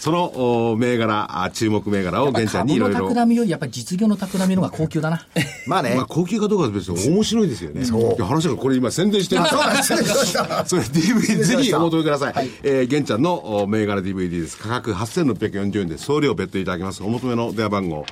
[0.02, 2.96] その、お銘柄、あ注目銘柄を玄ちゃんにいろいろ。
[2.96, 5.28] 株の企みよりやっぱり実業の企みの方が高級だな。
[5.68, 7.86] まあねまあ、高級かどうかは別に面白いですよね。
[7.86, 8.24] そう。
[8.24, 9.94] 話がこれ今宣伝してるそうなんです
[10.66, 12.34] それ DVD ぜひお求めください。
[12.34, 14.58] はいえー、玄ちゃんのお銘柄 DVD です。
[14.58, 17.04] 価格8640円で送料別途いただきます。
[17.04, 18.08] お求めの電話番号、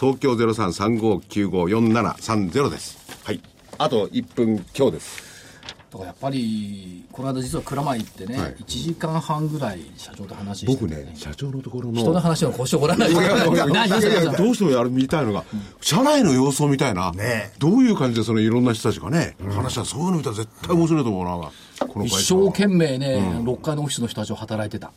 [0.00, 2.96] 東京0335954730です。
[3.22, 3.40] はい。
[3.76, 5.33] あと1分今日です。
[5.94, 8.54] だからやっぱり、この間実は蔵前行ってね、はい。
[8.54, 12.00] 1時間半ぐらい社長と話してて、僕ね、社長のところの。
[12.00, 13.12] 人の話を腰を折らない。
[13.12, 13.20] ど
[14.50, 15.44] うしてもやる見たいのが、
[15.80, 17.52] 社内の様子を見たいな、ね。
[17.60, 21.52] どういう感じでそのいろんな人たちがね、話したそういうの見たら絶対面白いと思うな、
[21.86, 24.90] この会一生懸命ね、6階のオフィスの人たちを働いてた。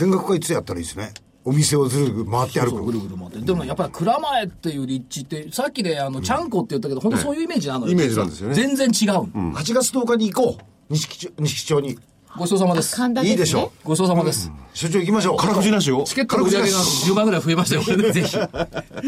[0.00, 1.12] 見学会いつやったらいいですね？
[1.48, 3.38] お店をずるぐる回って歩くぐるぐる回って。
[3.38, 7.92] でもやっぱり蔵前っていう立地って、さっきであの、ちゃんこって言ったけど、本当そういうイメージなのよ。
[7.92, 9.22] イメージなんですよね全然違う。
[9.54, 11.98] 8月10日に行こう錦町錦町に
[12.36, 12.94] ごちそうさまです。
[12.94, 14.52] 神田ですねいいでしょごちそうさまです。
[14.74, 16.04] 所長行きましょう辛口なしよ。
[16.04, 17.82] チケットの売り上げが10倍ぐらい増えましたよ。
[18.12, 18.36] ぜひ。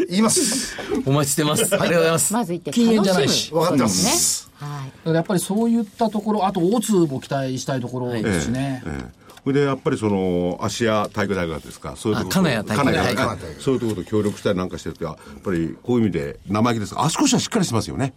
[0.09, 0.75] 言います
[1.05, 1.63] お待ちしてます。
[1.75, 2.33] ありがとうございます。
[2.33, 8.83] まず行って禁煙じゃない楽しむ分かってますですねはいやっぱりそういったところ、あと大津も期待したいところですしね。
[8.85, 13.61] ええそれでやっぱりその芦屋体育大学ですかそういうところあ金谷体育大学。
[13.61, 18.13] そういうところと協力したりなんかしてるとやっぱりこういう意味で生意気ですが足腰はしっかりしてますよね。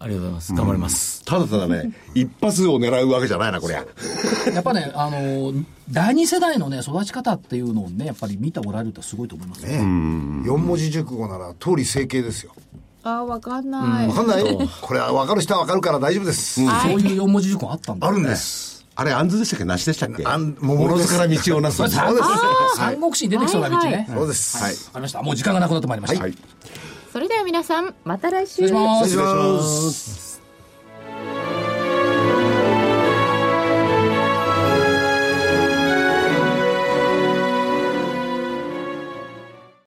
[0.00, 0.52] ありがとうございます。
[0.52, 1.24] 頑張ります。
[1.24, 3.86] ただただね一発を狙うわけじゃないなこりゃ。
[4.52, 5.52] やっぱね、あの、
[5.90, 9.78] 第二世代のね、育ち方っていうのをね、やっぱり見ておられるとすごいと思いますね。
[9.78, 12.52] ね4文字熟語なら通り整形ですよ。
[13.04, 14.68] あーわかんない、分かんない。
[14.80, 16.54] これは分かる人は分かるから大丈夫です。
[16.54, 16.62] そ
[16.94, 18.08] ういう四文字熟語あったんだ。
[18.08, 21.76] あるんですあれ、あんずでしたっけなしでしたっけあんものずから道をなす。
[21.78, 22.94] そうですはい。
[22.94, 24.06] 三国志に出てきそうな道ね。
[24.08, 25.22] そうですはいわかりました。
[25.22, 26.20] もう時間がなくなってまいりました。
[26.20, 26.34] はい。
[27.12, 28.52] それでは皆さんまた来週。
[28.52, 30.23] 失礼します